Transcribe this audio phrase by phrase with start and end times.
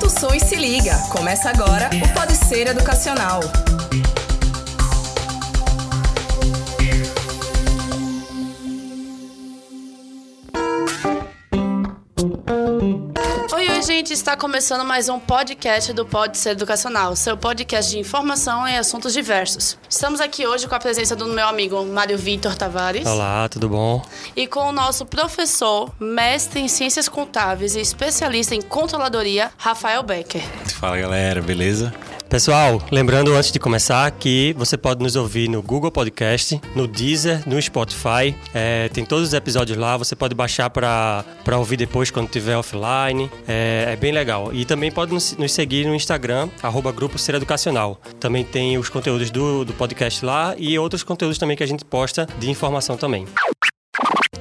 [0.00, 0.96] Aumenta o e se liga.
[1.10, 3.40] Começa agora o Pode Ser Educacional.
[14.00, 18.78] Gente, está começando mais um podcast do Pode Ser Educacional, seu podcast de informação em
[18.78, 19.76] assuntos diversos.
[19.90, 23.06] Estamos aqui hoje com a presença do meu amigo Mário Vitor Tavares.
[23.06, 24.02] Olá, tudo bom?
[24.34, 30.40] E com o nosso professor, mestre em ciências contábeis e especialista em controladoria, Rafael Becker.
[30.78, 31.92] Fala galera, beleza?
[32.30, 37.42] Pessoal, lembrando antes de começar que você pode nos ouvir no Google Podcast, no Deezer,
[37.44, 38.36] no Spotify.
[38.54, 41.24] É, tem todos os episódios lá, você pode baixar para
[41.58, 43.28] ouvir depois quando estiver offline.
[43.48, 44.54] É, é, bem legal.
[44.54, 48.00] E também pode nos, nos seguir no Instagram, arroba Grupo Ser Educacional.
[48.20, 51.84] Também tem os conteúdos do, do podcast lá e outros conteúdos também que a gente
[51.84, 53.26] posta de informação também.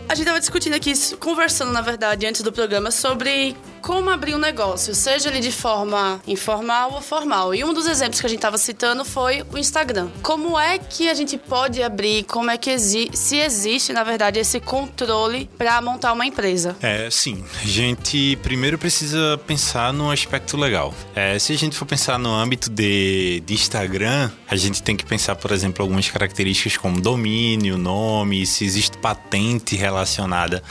[0.09, 4.39] A gente estava discutindo aqui, conversando na verdade, antes do programa, sobre como abrir um
[4.39, 7.53] negócio, seja ele de forma informal ou formal.
[7.53, 10.09] E um dos exemplos que a gente estava citando foi o Instagram.
[10.23, 14.39] Como é que a gente pode abrir, como é que exi se existe, na verdade,
[14.39, 16.75] esse controle para montar uma empresa?
[16.81, 17.45] É, sim.
[17.61, 20.91] A gente primeiro precisa pensar no aspecto legal.
[21.13, 25.05] É, se a gente for pensar no âmbito de, de Instagram, a gente tem que
[25.05, 29.98] pensar, por exemplo, algumas características como domínio, nome, se existe patente relacionada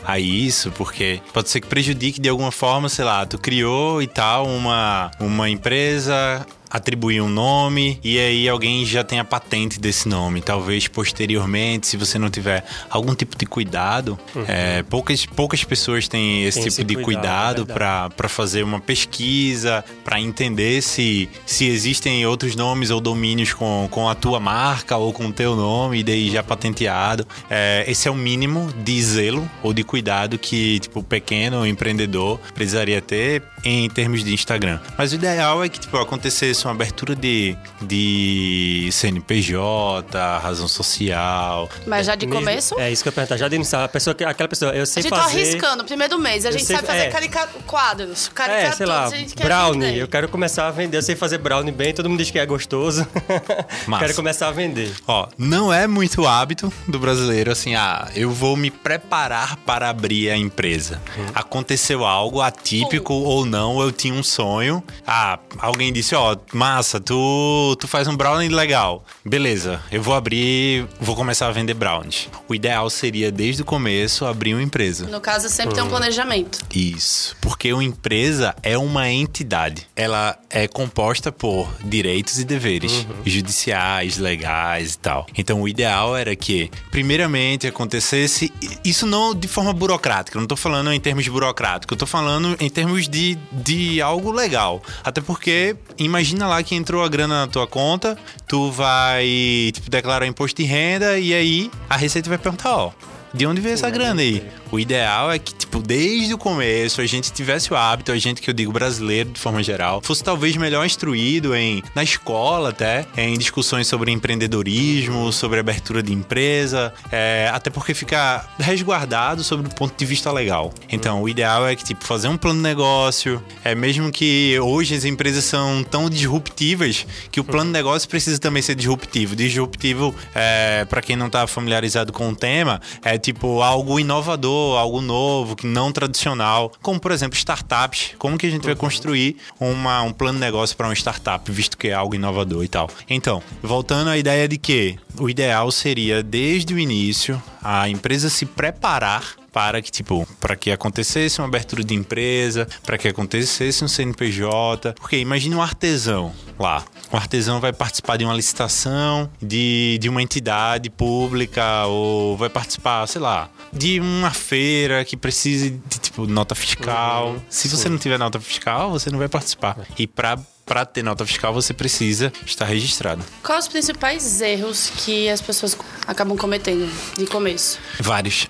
[0.05, 4.07] a isso, porque pode ser que prejudique de alguma forma sei lá, tu criou e
[4.07, 10.09] tal uma, uma empresa atribuir um nome e aí alguém já tem a patente desse
[10.09, 10.41] nome.
[10.41, 14.45] Talvez posteriormente, se você não tiver algum tipo de cuidado, uhum.
[14.47, 19.85] é, poucas, poucas pessoas têm esse tem tipo de cuidado, cuidado para fazer uma pesquisa,
[20.05, 25.13] para entender se, se existem outros nomes ou domínios com, com a tua marca ou
[25.13, 27.27] com o teu nome, e daí já patenteado.
[27.51, 32.39] É, esse é o mínimo de zelo ou de cuidado que tipo, o pequeno empreendedor
[32.55, 34.79] precisaria ter em termos de Instagram.
[34.97, 41.69] Mas o ideal é que tipo, acontecesse uma abertura de, de CNPJ, razão social.
[41.87, 42.79] Mas já de é, começo?
[42.79, 43.37] É isso que eu pergunto.
[43.39, 45.15] Já de início, a pessoa, aquela pessoa, eu sei fazer...
[45.15, 46.45] A gente tá arriscando, primeiro mês.
[46.47, 47.11] A gente sei, sabe fazer é.
[47.11, 47.49] carica...
[47.67, 48.73] quadros, caricaturas.
[48.73, 49.11] É, sei lá,
[49.45, 49.99] brownie.
[49.99, 50.99] Eu quero começar a vender.
[50.99, 53.07] Eu sei fazer brownie bem, todo mundo diz que é gostoso.
[53.99, 54.93] quero começar a vender.
[55.07, 60.31] Ó, não é muito hábito do brasileiro, assim, ah, eu vou me preparar para abrir
[60.31, 61.01] a empresa.
[61.17, 61.27] Hum.
[61.35, 63.25] Aconteceu algo atípico hum.
[63.25, 64.83] ou não, eu tinha um sonho.
[65.07, 69.05] Ah, alguém disse, ó, massa, tu, tu faz um brownie legal.
[69.25, 72.29] Beleza, eu vou abrir, vou começar a vender brownies.
[72.49, 75.07] O ideal seria, desde o começo, abrir uma empresa.
[75.07, 75.91] No caso, sempre tem um hum.
[75.91, 76.59] planejamento.
[76.75, 79.87] Isso, porque uma empresa é uma entidade.
[79.95, 83.23] Ela é composta por direitos e deveres uhum.
[83.25, 85.27] judiciais, legais e tal.
[85.37, 88.53] Então, o ideal era que, primeiramente, acontecesse
[88.85, 90.37] isso não de forma burocrática.
[90.37, 94.31] Eu não tô falando em termos burocráticos, eu tô falando em termos de, de algo
[94.31, 94.83] legal.
[95.03, 98.17] Até porque, imagina imagina lá que entrou a grana na tua conta,
[98.47, 102.93] tu vai tipo, declarar imposto de renda e aí a Receita vai perguntar, ó,
[103.35, 104.47] de onde veio essa grana aí?
[104.71, 108.43] O ideal é que, tipo, desde o começo a gente tivesse o hábito, a gente
[108.43, 113.07] que eu digo brasileiro de forma geral, fosse talvez melhor instruído em na escola até,
[113.17, 119.75] em discussões sobre empreendedorismo, sobre abertura de empresa, é, até porque fica resguardado sobre o
[119.75, 120.75] ponto de vista legal.
[120.91, 124.95] Então, o ideal é que, tipo, fazer um plano de negócio, é mesmo que hoje
[124.95, 129.35] as empresas são tão disruptivas que o plano de negócio precisa também ser disruptivo.
[129.35, 135.01] Disruptivo, é, para quem não tá familiarizado com o tema, é tipo algo inovador, algo
[135.01, 138.15] novo, que não tradicional, como por exemplo startups.
[138.19, 141.77] Como que a gente vai construir uma, um plano de negócio para uma startup, visto
[141.79, 142.89] que é algo inovador e tal.
[143.09, 148.47] Então, voltando à ideia de que o ideal seria desde o início a empresa se
[148.47, 153.89] preparar para que, tipo, para que acontecesse uma abertura de empresa, para que acontecesse um
[153.89, 154.95] CNPJ.
[155.01, 156.85] Porque imagine um artesão lá.
[157.11, 163.07] O artesão vai participar de uma licitação de, de uma entidade pública ou vai participar,
[163.07, 167.31] sei lá, de uma feira que precise de, tipo, nota fiscal.
[167.33, 167.89] Uhum, Se você sim.
[167.91, 169.79] não tiver nota fiscal, você não vai participar.
[169.99, 170.39] E para
[170.69, 173.25] para ter nota fiscal você precisa estar registrado.
[173.43, 175.77] Quais os principais erros que as pessoas
[176.07, 177.79] acabam cometendo de começo?
[177.99, 178.49] Vários.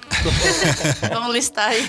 [1.13, 1.89] Vamos listar aí.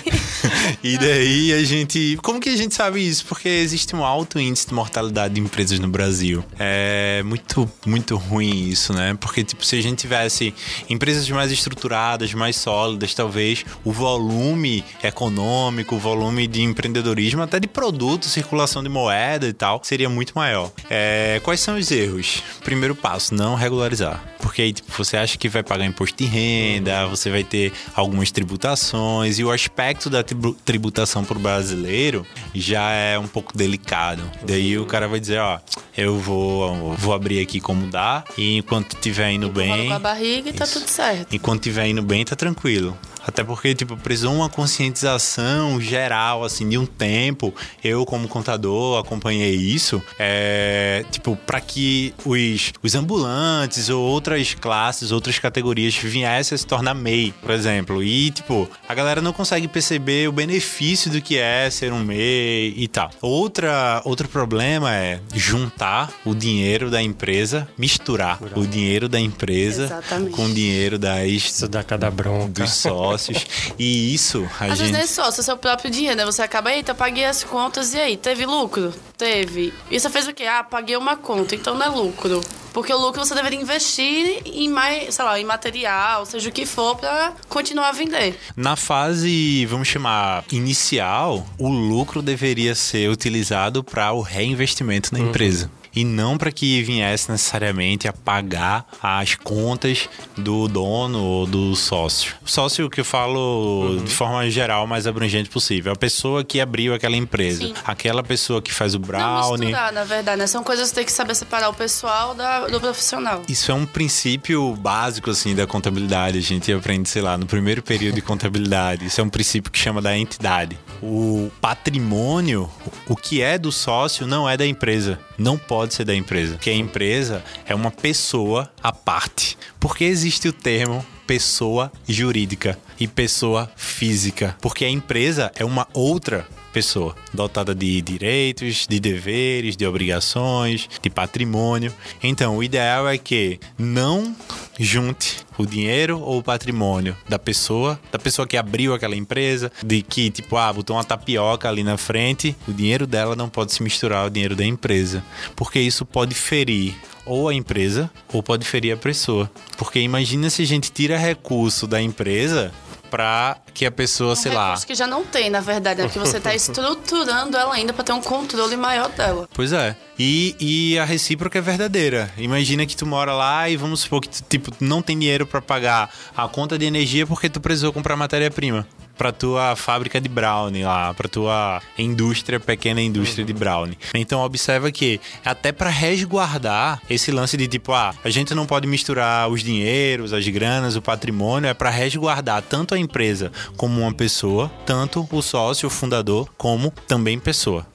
[0.84, 2.16] e daí a gente.
[2.22, 3.26] Como que a gente sabe isso?
[3.26, 6.44] Porque existe um alto índice de mortalidade de empresas no Brasil.
[6.58, 9.16] É muito, muito ruim isso, né?
[9.20, 10.54] Porque, tipo, se a gente tivesse
[10.88, 17.66] empresas mais estruturadas, mais sólidas, talvez o volume econômico, o volume de empreendedorismo, até de
[17.66, 20.70] produto, circulação de moeda e tal, seria muito muito maior.
[20.90, 22.42] É, quais são os erros?
[22.62, 24.22] Primeiro passo, não regularizar.
[24.40, 28.30] Porque aí, tipo, você acha que vai pagar imposto de renda, você vai ter algumas
[28.30, 30.22] tributações, e o aspecto da
[30.64, 34.22] tributação para o brasileiro já é um pouco delicado.
[34.42, 35.58] Daí o cara vai dizer, ó,
[35.96, 39.88] eu vou, vou abrir aqui como dá, e enquanto tiver indo bem.
[39.88, 41.34] Com a barriga e tá tudo certo.
[41.34, 42.96] Enquanto tiver indo bem, tá tranquilo.
[43.30, 47.54] Até porque, tipo, precisou uma conscientização geral, assim, de um tempo.
[47.82, 50.02] Eu, como contador, acompanhei isso.
[50.18, 56.66] É, tipo, para que os, os ambulantes ou outras classes, outras categorias viessem a se
[56.66, 58.02] tornar MEI, por exemplo.
[58.02, 62.74] E, tipo, a galera não consegue perceber o benefício do que é ser um MEI
[62.76, 63.10] e tal.
[63.22, 70.32] Outra, outro problema é juntar o dinheiro da empresa, misturar o dinheiro da empresa Exatamente.
[70.32, 71.30] com o dinheiro das...
[71.30, 72.60] Isso dá cada bronca.
[72.60, 73.46] Dos sócios sócios.
[73.78, 74.78] E isso, a Às gente.
[74.78, 76.24] vezes não é sócio, é seu próprio dinheiro, né?
[76.24, 78.92] Você acaba, eita, paguei as contas e aí, teve lucro?
[79.16, 79.72] Teve.
[79.90, 80.44] E você fez o quê?
[80.44, 82.40] Ah, paguei uma conta, então não é lucro.
[82.72, 86.64] Porque o lucro você deveria investir em mais, sei lá, em material, seja o que
[86.64, 88.38] for, para continuar a vender.
[88.56, 95.28] Na fase, vamos chamar, inicial, o lucro deveria ser utilizado para o reinvestimento na uhum.
[95.28, 101.74] empresa e não para que viesse necessariamente a pagar as contas do dono ou do
[101.74, 102.34] sócio.
[102.44, 104.04] Sócio que eu falo uhum.
[104.04, 105.92] de forma geral, mais abrangente possível.
[105.92, 107.74] A pessoa que abriu aquela empresa, Sim.
[107.84, 109.26] aquela pessoa que faz o brownie.
[109.26, 110.46] Não misturar, na verdade, né?
[110.46, 113.42] São coisas que tem que saber separar o pessoal da, do profissional.
[113.48, 116.38] Isso é um princípio básico assim da contabilidade.
[116.38, 119.06] A gente aprende, sei lá, no primeiro período de contabilidade.
[119.06, 120.78] Isso é um princípio que chama da entidade.
[121.02, 122.70] O patrimônio,
[123.08, 125.18] o que é do sócio não é da empresa.
[125.38, 126.58] Não pode pode ser da empresa.
[126.58, 129.56] Que a empresa é uma pessoa à parte.
[129.78, 134.54] Porque existe o termo pessoa jurídica e pessoa física?
[134.60, 141.08] Porque a empresa é uma outra pessoa, dotada de direitos, de deveres, de obrigações, de
[141.08, 141.94] patrimônio.
[142.22, 144.36] Então, o ideal é que não
[144.78, 150.02] junte o dinheiro ou o patrimônio da pessoa, da pessoa que abriu aquela empresa, de
[150.02, 153.82] que, tipo, ah, botou uma tapioca ali na frente, o dinheiro dela não pode se
[153.82, 155.22] misturar ao dinheiro da empresa,
[155.54, 159.50] porque isso pode ferir ou a empresa ou pode ferir a pessoa.
[159.76, 162.72] Porque imagina se a gente tira recurso da empresa
[163.10, 164.74] para que a pessoa, um sei lá.
[164.86, 168.12] que já não tem, na verdade, é que você está estruturando ela ainda para ter
[168.12, 169.48] um controle maior dela.
[169.52, 169.96] Pois é.
[170.18, 172.30] E, e a recíproca é verdadeira.
[172.36, 175.60] Imagina que tu mora lá e vamos supor que tu, tipo, não tem dinheiro para
[175.60, 178.86] pagar a conta de energia porque tu precisou comprar matéria-prima
[179.20, 183.98] para tua fábrica de brownie lá, para tua indústria, pequena indústria de brownie.
[184.14, 188.86] Então observa que até para resguardar esse lance de tipo, ah, a gente não pode
[188.86, 194.14] misturar os dinheiros, as granas, o patrimônio, é para resguardar tanto a empresa como uma
[194.14, 197.86] pessoa, tanto o sócio, o fundador, como também pessoa.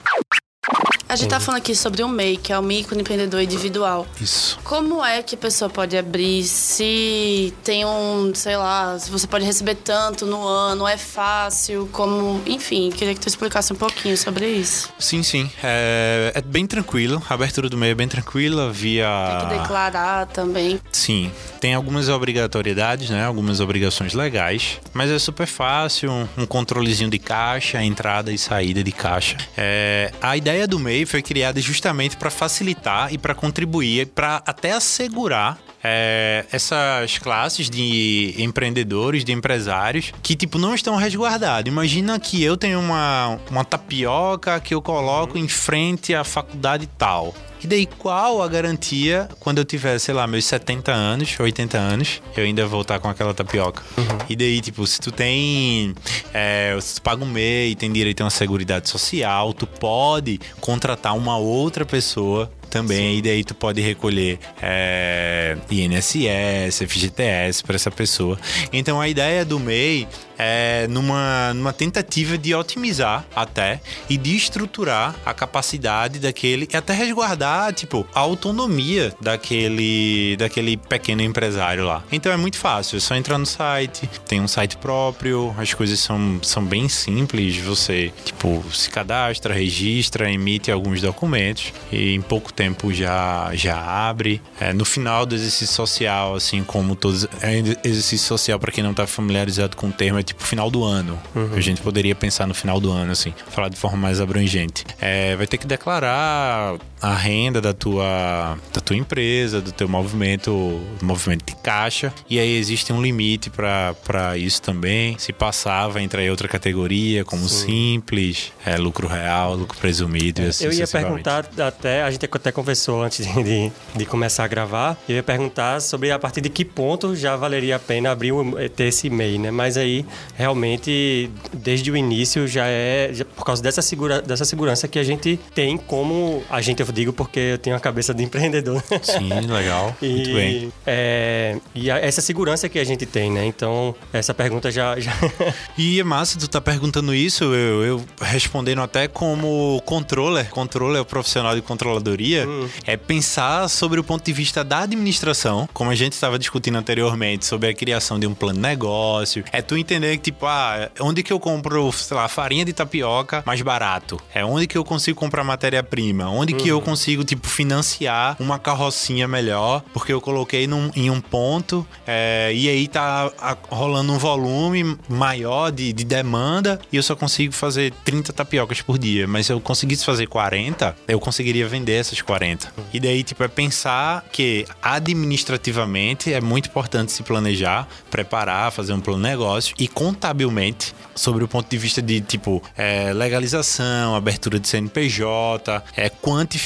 [1.07, 4.07] A gente tá falando aqui sobre o MEI, que é o microempreendedor individual.
[4.19, 4.57] Isso.
[4.63, 9.45] Como é que a pessoa pode abrir se tem um, sei lá, se você pode
[9.45, 12.41] receber tanto no ano, é fácil, como.
[12.47, 14.89] Enfim, queria que tu explicasse um pouquinho sobre isso.
[14.97, 15.49] Sim, sim.
[15.63, 17.21] É, é bem tranquilo.
[17.29, 19.07] A abertura do MEI é bem tranquila via.
[19.39, 20.81] Tem que declarar também.
[20.91, 21.31] Sim.
[21.59, 23.23] Tem algumas obrigatoriedades, né?
[23.23, 24.79] Algumas obrigações legais.
[24.91, 26.11] Mas é super fácil.
[26.35, 29.37] Um controlezinho de caixa, entrada e saída de caixa.
[29.55, 34.73] É, a ideia do MEI foi criada justamente para facilitar e para contribuir, para até
[34.73, 41.71] assegurar é, essas classes de empreendedores, de empresários, que, tipo, não estão resguardados.
[41.71, 47.33] Imagina que eu tenho uma, uma tapioca que eu coloco em frente à faculdade tal.
[47.65, 52.21] E daí, qual a garantia quando eu tiver, sei lá, meus 70 anos, 80 anos,
[52.37, 53.81] eu ainda vou estar com aquela tapioca?
[53.97, 54.05] Uhum.
[54.29, 55.95] E daí, tipo, se tu tem.
[56.31, 61.17] É, se tu paga um MEI, tem direito a uma seguridade social, tu pode contratar
[61.17, 63.13] uma outra pessoa também.
[63.13, 63.17] Sim.
[63.19, 68.37] E daí tu pode recolher é, INSS, FGTS para essa pessoa.
[68.71, 70.07] Então a ideia do MEI
[70.37, 73.79] é numa, numa tentativa de otimizar até
[74.09, 81.21] e de estruturar a capacidade daquele e até resguardar tipo a autonomia daquele daquele pequeno
[81.21, 82.03] empresário lá.
[82.11, 85.99] Então é muito fácil, é só entrar no site, tem um site próprio, as coisas
[85.99, 92.51] são, são bem simples, você tipo se cadastra, registra, emite alguns documentos e em pouco
[92.55, 94.41] tempo já, já abre.
[94.59, 97.27] É, no final do exercício social, assim como todos.
[97.41, 100.83] É, exercício social, para quem não tá familiarizado com o termo, é tipo final do
[100.83, 101.19] ano.
[101.35, 101.53] Uhum.
[101.55, 104.85] A gente poderia pensar no final do ano, assim, falar de forma mais abrangente.
[104.99, 110.81] É, vai ter que declarar a renda da tua, da tua empresa, do teu movimento,
[111.03, 112.11] movimento de caixa.
[112.27, 115.15] E aí existe um limite para isso também.
[115.19, 117.67] Se passar, vai entrar em outra categoria, como Sim.
[117.67, 122.25] simples, é, lucro real, lucro presumido é, e assim Eu ia perguntar até, a gente
[122.25, 126.49] até conversou antes de, de começar a gravar, eu ia perguntar sobre a partir de
[126.49, 128.33] que ponto já valeria a pena abrir
[128.75, 129.51] ter esse MEI, né?
[129.51, 130.03] Mas aí,
[130.35, 135.03] realmente, desde o início já é, já, por causa dessa, segura, dessa segurança que a
[135.03, 138.83] gente tem como, a gente, eu digo porque eu tenho a cabeça de empreendedor.
[139.03, 139.95] Sim, legal.
[140.01, 140.73] e, Muito bem.
[140.87, 143.45] É, e a, essa segurança que a gente tem, né?
[143.45, 144.99] Então, essa pergunta já...
[144.99, 145.11] já...
[145.77, 151.01] e é massa tu tá perguntando isso, eu, eu respondendo até como controller, controller é
[151.01, 152.67] o profissional de controladoria, hum.
[152.85, 157.45] é pensar sobre o ponto de vista da administração, como a gente estava discutindo anteriormente,
[157.45, 159.43] sobre a criação de um plano de negócio.
[159.51, 163.43] É tu entender que, tipo, ah, onde que eu compro, sei lá, farinha de tapioca
[163.45, 164.19] mais barato?
[164.33, 166.29] É onde que eu consigo comprar matéria-prima?
[166.29, 166.59] Onde uhum.
[166.59, 166.85] que eu uhum.
[166.85, 169.83] consigo, tipo, financiar uma carrocinha melhor?
[169.93, 173.31] Porque eu coloquei num, em um ponto é, e aí tá
[173.69, 178.97] rolando um volume maior de, de demanda e eu só consigo fazer 30 tapiocas por
[178.97, 179.27] dia.
[179.27, 182.71] Mas se eu conseguisse fazer 40, eu conseguiria vender essas 40.
[182.93, 188.99] E daí, tipo, é pensar que administrativamente é muito importante se planejar, preparar, fazer um
[188.99, 194.59] plano de negócio e contabilmente, sobre o ponto de vista de, tipo, é, legalização, abertura
[194.59, 196.64] de CNPJ, é, quantificação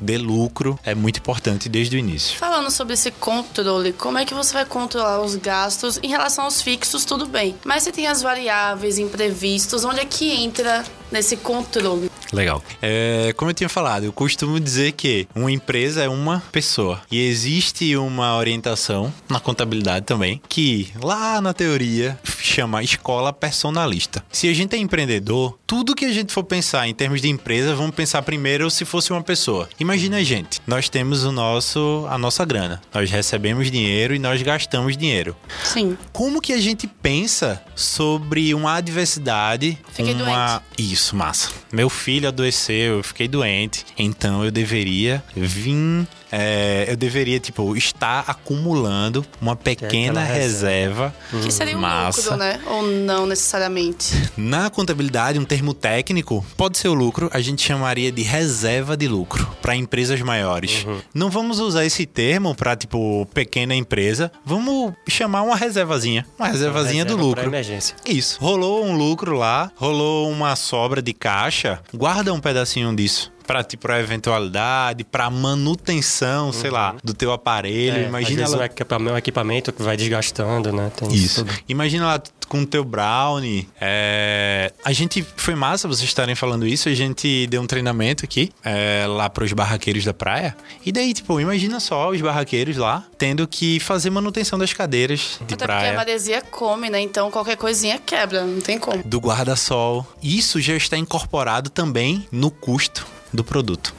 [0.00, 2.36] de lucro, é muito importante desde o início.
[2.36, 6.62] Falando sobre esse controle, como é que você vai controlar os gastos em relação aos
[6.62, 7.54] fixos, tudo bem.
[7.64, 12.07] Mas se tem as variáveis, imprevistos, onde é que entra nesse controle?
[12.32, 12.62] Legal.
[12.82, 17.00] É, como eu tinha falado, eu costumo dizer que uma empresa é uma pessoa.
[17.10, 24.24] E existe uma orientação na contabilidade também, que lá na teoria chama escola personalista.
[24.30, 27.74] Se a gente é empreendedor, tudo que a gente for pensar em termos de empresa,
[27.74, 29.68] vamos pensar primeiro se fosse uma pessoa.
[29.78, 32.80] Imagina a gente, nós temos o nosso a nossa grana.
[32.92, 35.36] Nós recebemos dinheiro e nós gastamos dinheiro.
[35.64, 35.96] Sim.
[36.12, 40.92] Como que a gente pensa sobre uma adversidade, Fiquei uma doente.
[40.92, 41.50] isso, massa.
[41.72, 48.24] Meu filho adoeceu, eu fiquei doente, então eu deveria vir é, eu deveria, tipo, estar
[48.26, 51.14] acumulando uma pequena reserva.
[51.30, 51.42] reserva.
[51.42, 52.20] Que seria um massa.
[52.20, 52.60] lucro, né?
[52.66, 54.14] Ou não necessariamente?
[54.36, 59.08] Na contabilidade, um termo técnico pode ser o lucro, a gente chamaria de reserva de
[59.08, 60.84] lucro para empresas maiores.
[60.84, 61.00] Uhum.
[61.14, 64.30] Não vamos usar esse termo para, tipo, pequena empresa.
[64.44, 66.26] Vamos chamar uma reservazinha.
[66.38, 67.44] Uma reservazinha uma reserva do lucro.
[67.44, 67.96] emergência.
[68.06, 68.38] Isso.
[68.40, 73.84] Rolou um lucro lá, rolou uma sobra de caixa, guarda um pedacinho disso para tipo,
[73.84, 76.52] pra eventualidade, para manutenção, uhum.
[76.52, 77.96] sei lá, do teu aparelho.
[77.96, 78.68] É, Imagina às ela...
[79.10, 80.92] um equipamento que vai desgastando, né?
[80.94, 81.40] Tem isso.
[81.40, 83.66] isso Imagina lá com o teu brownie.
[83.80, 84.70] É...
[84.84, 86.90] A gente foi massa vocês estarem falando isso.
[86.90, 90.54] A gente deu um treinamento aqui é, lá para os barraqueiros da praia.
[90.84, 95.54] E daí, tipo, imagina só os barraqueiros lá tendo que fazer manutenção das cadeiras de
[95.54, 95.80] Até praia.
[95.80, 97.00] porque a maresia come, né?
[97.00, 99.02] Então qualquer coisinha quebra, não tem como.
[99.02, 100.06] Do guarda-sol.
[100.22, 103.94] Isso já está incorporado também no custo do produto.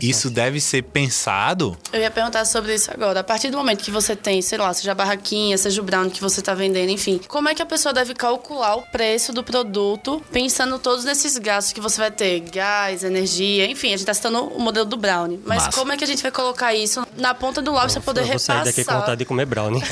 [0.00, 1.76] Isso deve ser pensado.
[1.92, 3.20] Eu ia perguntar sobre isso agora.
[3.20, 6.08] A partir do momento que você tem, sei lá, seja a barraquinha, seja o brown
[6.08, 9.42] que você está vendendo, enfim, como é que a pessoa deve calcular o preço do
[9.42, 14.14] produto, pensando todos nesses gastos que você vai ter, gás, energia, enfim, a gente está
[14.14, 15.40] citando o modelo do brownie.
[15.44, 15.78] Mas Massa.
[15.78, 18.26] como é que a gente vai colocar isso na ponta do lápis para poder eu
[18.26, 18.64] vou repassar?
[18.64, 19.82] Sair daqui com vontade de comer brownie.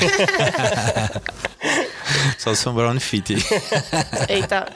[2.37, 3.35] Só se for um brownie fit.
[4.29, 4.67] Eita.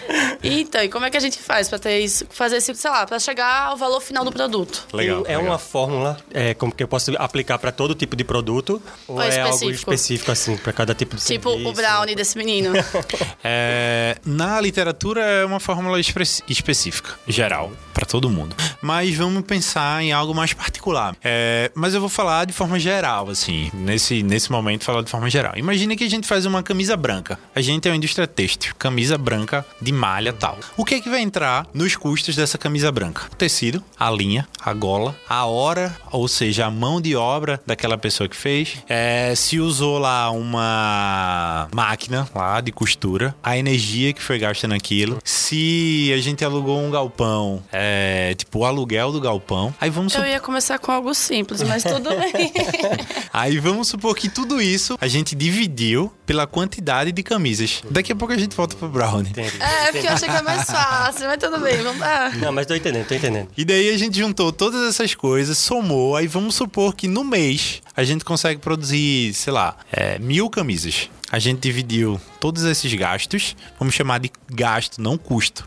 [0.46, 3.06] Então, e como é que a gente faz para ter isso, fazer esse, sei lá,
[3.06, 4.86] para chegar ao valor final do produto?
[4.92, 5.24] Legal.
[5.26, 5.42] É legal.
[5.42, 9.22] uma fórmula é, como que eu posso aplicar para todo tipo de produto ou, ou
[9.22, 11.58] é, é algo específico assim para cada tipo de tipo serviço?
[11.58, 12.72] Tipo o brownie desse menino.
[13.42, 18.54] é, na literatura é uma fórmula espe específica, geral, para todo mundo.
[18.82, 21.16] Mas vamos pensar em algo mais particular.
[21.22, 25.30] É, mas eu vou falar de forma geral, assim, nesse nesse momento falar de forma
[25.30, 25.52] geral.
[25.56, 27.38] Imagina que a gente faz uma camisa branca.
[27.54, 30.58] A gente é uma indústria têxtil, camisa branca de malha tal.
[30.76, 33.22] O que é que vai entrar nos custos dessa camisa branca?
[33.30, 37.98] O tecido, a linha, a gola, a hora, ou seja, a mão de obra daquela
[37.98, 38.78] pessoa que fez.
[38.88, 45.18] É, se usou lá uma máquina lá de costura, a energia que foi gasta naquilo.
[45.22, 49.74] Se a gente alugou um galpão, é, tipo o aluguel do galpão.
[49.78, 52.52] Aí vamos Eu ia começar com algo simples, mas tudo bem.
[53.32, 57.82] Aí vamos supor que tudo isso a gente dividiu pela quantidade de camisas.
[57.90, 59.32] Daqui a pouco a gente volta pro Brownie.
[59.36, 62.30] É, É, porque eu achei que é mais fácil, mas tudo bem, vamos lá.
[62.30, 63.48] Não, mas tô entendendo, tô entendendo.
[63.56, 67.82] E daí a gente juntou todas essas coisas, somou, aí vamos supor que no mês
[67.96, 71.08] a gente consegue produzir, sei lá, é, mil camisas.
[71.34, 75.66] A gente dividiu todos esses gastos, vamos chamar de gasto, não custo.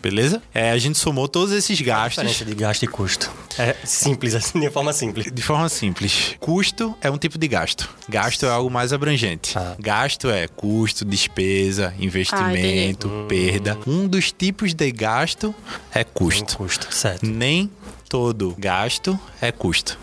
[0.00, 0.42] Beleza?
[0.54, 2.24] É, a gente somou todos esses A gastos.
[2.24, 3.30] diferença de gasto e custo.
[3.58, 5.30] É simples, assim, de forma simples.
[5.30, 7.90] De forma simples, custo é um tipo de gasto.
[8.08, 9.52] Gasto é algo mais abrangente.
[9.58, 9.76] Ah.
[9.78, 13.78] Gasto é custo, despesa, investimento, perda.
[13.86, 15.54] Um dos tipos de gasto
[15.94, 16.56] é Um custo.
[16.56, 17.26] custo, certo.
[17.26, 17.70] Nem
[18.08, 19.98] todo gasto é custo.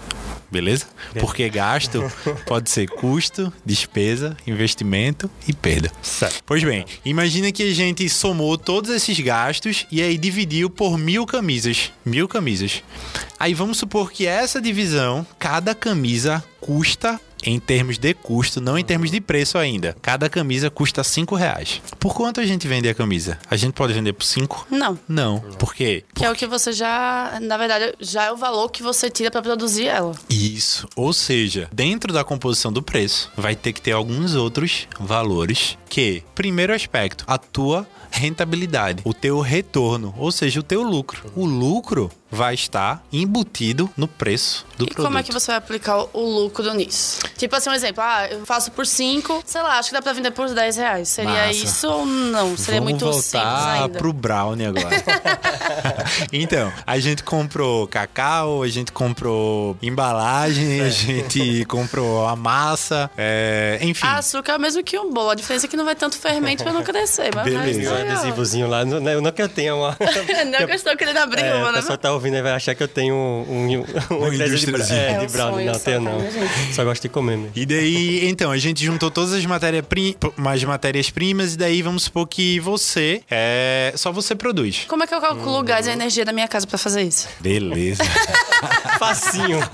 [0.54, 0.86] Beleza?
[1.20, 2.00] Porque gasto
[2.46, 5.92] pode ser custo, despesa, investimento e perda.
[6.04, 6.44] Certo.
[6.46, 11.26] Pois bem, imagina que a gente somou todos esses gastos e aí dividiu por mil
[11.26, 11.92] camisas.
[12.06, 12.84] Mil camisas.
[13.40, 18.86] Aí vamos supor que essa divisão, cada camisa custa em termos de custo, não em
[18.86, 19.98] termos de preço ainda.
[20.02, 21.82] Cada camisa custa 5 reais.
[22.00, 23.38] Por quanto a gente vende a camisa?
[23.52, 24.68] A gente pode vender por 5?
[24.72, 24.98] Não.
[25.06, 25.42] Não.
[25.60, 26.06] Por quê?
[26.16, 29.30] Que é o que você já, na verdade, já é o valor que você tira
[29.30, 30.14] pra produzir ela.
[30.30, 30.88] Isso.
[30.96, 36.24] Ou seja, dentro da composição do preço, vai ter que ter alguns outros valores que,
[36.34, 41.32] primeiro aspecto, a tua rentabilidade, o teu retorno, ou seja, o teu lucro.
[41.36, 45.06] O lucro vai estar embutido no preço do e produto.
[45.06, 47.20] como é que você vai aplicar o- lucro nisso?
[47.38, 48.02] Tipo assim, um exemplo.
[48.04, 51.08] Ah, eu faço por 5, sei lá, acho que dá pra vender por 10 reais.
[51.10, 51.52] Seria Massa.
[51.52, 52.58] isso ou não?
[52.58, 53.98] Seria Vamos muito simples voltar ainda.
[54.00, 54.90] pro brownie agora.
[56.32, 63.78] então, a gente comprou cacau, a gente comprou embalagem, a gente comprou a massa, é,
[63.82, 64.06] enfim.
[64.08, 65.32] Ah, açúcar é o mesmo que um bolo.
[65.32, 67.30] A diferença é que não vai tanto fermento pra não crescer.
[67.36, 67.64] Mas Beleza.
[67.68, 68.12] mas E o aí, ó.
[68.12, 69.96] adesivozinho lá, não, não que eu tenha uma.
[70.44, 71.80] Não é que eu estou querendo abrir É, uma, o né?
[71.80, 74.86] pessoal tá ouvindo e vai achar que eu tenho um, um, uma empresa de, bra-
[74.90, 75.54] é, É de um brownie.
[75.56, 76.20] sonho Não, só, tenho não.
[76.20, 76.50] né?
[76.74, 77.52] Só gosto de comer mesmo.
[77.56, 82.60] E daí, então, a gente juntou todas as matérias-primas matérias-primas e daí vamos supor que
[82.60, 84.86] você, é, só você produz.
[84.88, 87.04] Como é que eu calculo o gás e a energia da minha casa pra fazer
[87.04, 87.28] isso?
[87.40, 88.04] Beleza.
[89.00, 89.60] Facinho.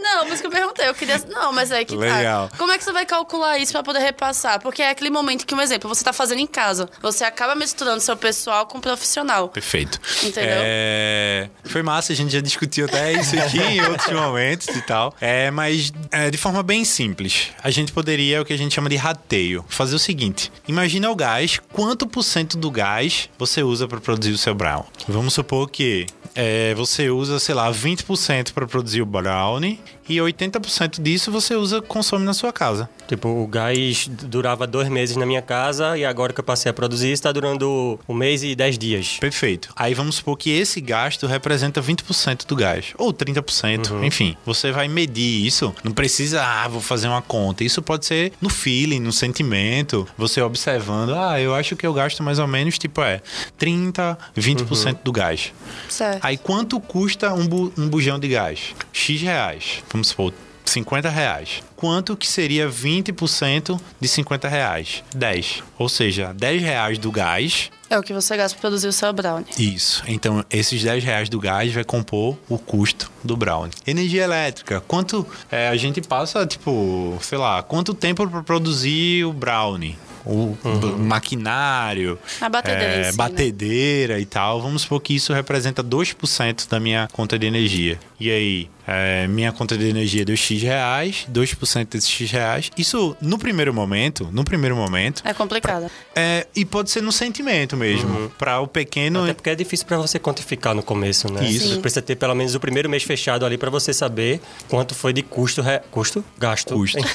[0.00, 0.88] Não, por isso que eu perguntei.
[0.88, 1.18] Eu queria.
[1.28, 2.48] Não, mas é que Legal.
[2.48, 2.56] tá.
[2.56, 4.58] Como é que você vai calcular isso pra poder repassar?
[4.60, 6.88] Porque é aquele momento que, um exemplo, você tá fazendo em casa.
[7.02, 9.48] Você acaba misturando seu pessoal com o profissional.
[9.48, 10.00] Perfeito.
[10.22, 10.58] Entendeu?
[10.60, 11.17] É,
[11.64, 15.14] Foi massa, a gente já discutiu até isso aqui em outros momentos e tal.
[15.20, 18.88] É, mas é, de forma bem simples, a gente poderia, o que a gente chama
[18.88, 23.86] de rateio, fazer o seguinte: imagina o gás, quanto por cento do gás você usa
[23.86, 24.84] para produzir o seu brown?
[25.06, 31.00] Vamos supor que é, você usa, sei lá, 20% para produzir o brownie e 80%
[31.02, 32.88] disso você usa, consome na sua casa.
[33.06, 36.72] Tipo, o gás durava dois meses na minha casa e agora que eu passei a
[36.74, 39.16] produzir, está durando um mês e dez dias.
[39.18, 39.70] Perfeito.
[39.74, 44.36] Aí vamos supor que esse gasto representa 20% do gás, ou 30%, enfim.
[44.44, 47.64] Você vai medir isso, não precisa, ah, vou fazer uma conta.
[47.64, 52.22] Isso pode ser no feeling, no sentimento, você observando, ah, eu acho que eu gasto
[52.22, 53.20] mais ou menos, tipo, é
[53.56, 55.52] 30, 20% do gás.
[55.88, 56.24] Certo.
[56.24, 58.74] Aí quanto custa um, bu- um bujão de gás?
[58.92, 59.82] X reais.
[59.90, 60.32] Vamos supor,
[60.64, 61.62] 50 reais.
[61.76, 65.02] Quanto que seria 20% de 50 reais?
[65.14, 65.62] 10.
[65.78, 69.10] Ou seja, 10 reais do gás É o que você gasta pra produzir o seu
[69.12, 69.46] brownie.
[69.58, 70.02] isso.
[70.06, 73.72] Então, esses 10 reais do gás vai compor o custo do brownie.
[73.86, 74.80] Energia elétrica.
[74.86, 79.96] Quanto é, a gente passa, tipo, sei lá, quanto tempo para produzir o brownie?
[80.26, 83.16] O b- maquinário, A batedeira é, em si, né?
[83.16, 84.60] batedeira e tal.
[84.60, 87.98] Vamos supor que isso representa 2% da minha conta de energia.
[88.20, 92.70] E aí, é, minha conta de energia deu X reais, 2% desses X reais.
[92.76, 95.90] Isso, no primeiro momento, no primeiro momento, É complicado.
[96.16, 98.30] é, e pode ser no sentimento mesmo.
[98.38, 99.24] Para o pequeno.
[99.24, 101.44] Até porque é difícil pra você quantificar no começo, né?
[101.46, 101.68] Isso.
[101.74, 105.12] Você precisa ter pelo menos o primeiro mês fechado ali pra você saber quanto foi
[105.12, 105.60] de custo...
[105.60, 105.80] Re...
[105.90, 106.24] Custo?
[106.38, 106.72] Gasto.
[106.74, 106.98] Custo.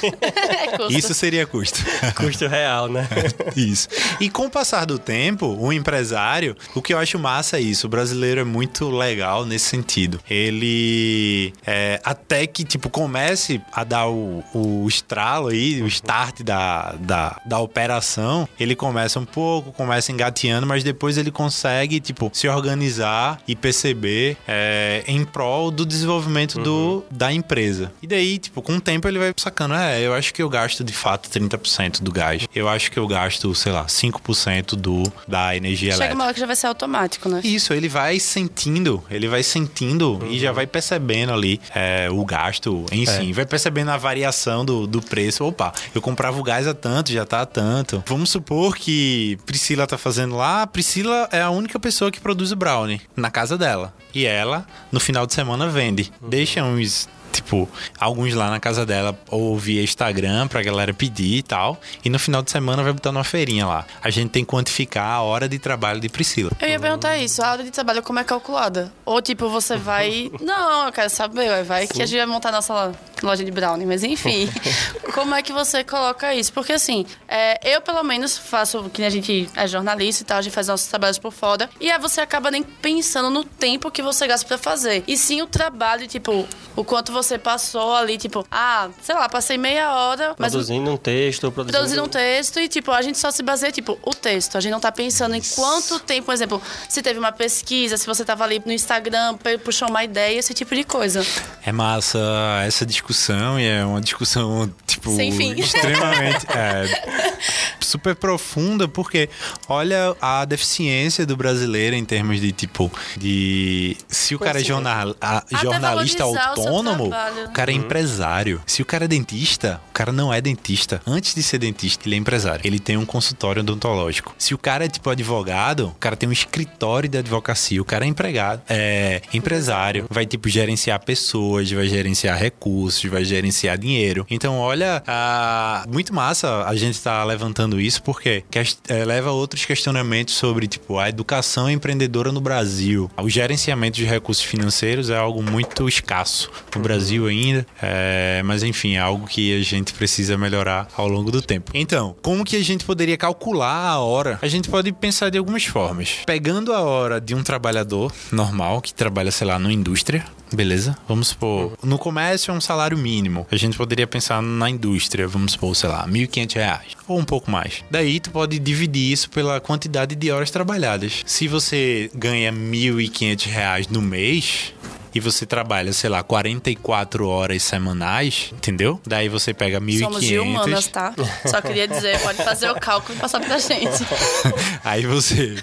[0.64, 0.92] É custo.
[0.92, 1.80] Isso seria custo.
[2.16, 3.08] custo real, né?
[3.56, 3.88] isso.
[4.20, 7.86] E com o passar do tempo, o empresário, o que eu acho massa é isso.
[7.86, 10.20] O brasileiro é muito legal nesse sentido.
[10.28, 16.92] Ele é, até que, tipo, comece a dar o, o estralo aí, o start da,
[16.98, 22.48] da, da operação, ele começa um pouco, começa engateando, mas depois ele consegue, tipo, se
[22.48, 27.92] organizar e perceber é, em prol do desenvolvimento do, da empresa.
[28.02, 30.84] E daí, tipo, com o tempo ele vai sacando, é, eu acho que eu gasto
[30.84, 32.46] de fato 30% do gás.
[32.54, 36.14] Eu acho que eu gasto, sei lá, 5% do, da energia Chega elétrica.
[36.14, 37.40] uma hora que já vai ser automático, né?
[37.44, 42.84] Isso, ele vai sentindo, ele vai sentindo e já vai percebendo ali é, o gasto
[42.90, 45.44] em si, vai percebendo a variação do, do preço.
[45.44, 48.02] Opa, eu comprava o gás a tanto, já tá a tanto.
[48.06, 52.56] Vamos supor que Priscila tá fazendo lá, Priscila é a única pessoa que produz o
[52.56, 53.94] brownie na casa dela.
[54.14, 56.12] E ela, no final de semana, vende.
[56.20, 57.68] Deixa uns tipo,
[57.98, 61.80] alguns lá na casa dela ou via Instagram pra galera pedir e tal.
[62.04, 63.86] E no final de semana vai botar numa feirinha lá.
[64.02, 66.50] A gente tem que quantificar a hora de trabalho de Priscila.
[66.60, 68.92] Eu ia perguntar isso, a hora de trabalho como é calculada?
[69.04, 70.30] Ou tipo, você vai.
[70.40, 72.92] Não, eu quero saber, vai que a gente vai montar nossa
[73.22, 74.48] loja de brownie, mas enfim.
[75.14, 76.52] como é que você coloca isso?
[76.52, 80.42] Porque assim, é, eu pelo menos faço, que a gente é jornalista e tal, a
[80.42, 81.70] gente faz nossos trabalhos por fora.
[81.80, 85.02] E aí você acaba nem pensando no tempo que você gasta pra fazer.
[85.06, 89.58] E sim o trabalho, tipo, o quanto você passou ali, tipo, ah, sei lá, passei
[89.58, 90.34] meia hora.
[90.38, 91.78] Mas Produzindo um texto, produzindo...
[91.78, 94.56] produzindo um texto e, tipo, a gente só se baseia, tipo, o texto.
[94.56, 98.06] A gente não tá pensando em quanto tempo, por exemplo, se teve uma pesquisa, se
[98.06, 101.24] você tava ali no Instagram, puxou uma ideia, esse tipo de coisa.
[101.64, 102.18] É massa
[102.66, 105.52] essa discussão e é uma discussão, tipo, Sem fim.
[105.58, 109.28] extremamente é, super profunda, porque
[109.68, 113.96] olha a deficiência do brasileiro em termos de, tipo, de.
[114.08, 114.84] Se o cara é Conhecimento.
[114.84, 117.44] jornal, a- jornalista o autônomo, trabalho.
[117.46, 118.60] o cara é empresário.
[118.66, 121.00] Se o cara é dentista, o cara não é dentista.
[121.06, 122.62] Antes de ser dentista, ele é empresário.
[122.64, 124.34] Ele tem um consultório odontológico.
[124.38, 127.80] Se o cara é, tipo, advogado, o cara tem um escritório de advocacia.
[127.80, 130.06] O cara é empregado, é empresário.
[130.10, 134.26] Vai, tipo, gerenciar pessoas, vai gerenciar recursos, vai gerenciar dinheiro.
[134.28, 139.32] Então, olha, ah, muito massa a gente tá levantando isso, porque quest- eh, leva a
[139.32, 143.10] outros questionamentos sobre, tipo, a educação empreendedora no Brasil.
[143.16, 148.94] O gerenciamento de recursos financeiros é algo muito escasso no Brasil ainda, é, mas enfim,
[148.94, 151.70] é algo que a gente precisa melhorar ao longo do tempo.
[151.74, 154.38] Então, como que a gente poderia calcular a hora?
[154.42, 156.18] A gente pode pensar de algumas formas.
[156.26, 160.96] Pegando a hora de um trabalhador normal, que trabalha, sei lá, numa indústria, Beleza?
[161.08, 163.44] Vamos supor, no comércio é um salário mínimo.
[163.50, 167.50] A gente poderia pensar na indústria, vamos supor, sei lá, 1.500 reais ou um pouco
[167.50, 167.73] mais.
[167.90, 171.22] Daí tu pode dividir isso pela quantidade de horas trabalhadas.
[171.26, 174.72] Se você ganha 1.500 reais no mês,
[175.14, 179.00] e você trabalha, sei lá, 44 horas semanais, entendeu?
[179.06, 179.98] Daí você pega 1.500.
[180.00, 181.14] Somos de humanas, tá?
[181.46, 184.04] Só queria dizer, pode fazer o cálculo e passar pra gente.
[184.82, 185.54] Aí você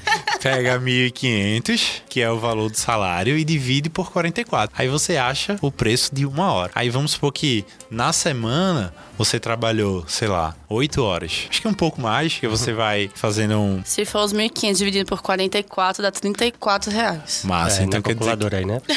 [0.42, 4.74] pega 1.500, que é o valor do salário, e divide por 44.
[4.78, 6.72] Aí você acha o preço de uma hora.
[6.74, 11.48] Aí vamos supor que na semana você trabalhou, sei lá, 8 horas.
[11.50, 13.82] Acho que um pouco mais, que você vai fazendo um.
[13.86, 17.42] Se for os 1.500 dividido por 44, dá 34 reais.
[17.44, 18.26] Massa, É, então quer dizer.
[18.38, 18.82] calculadora aí, né?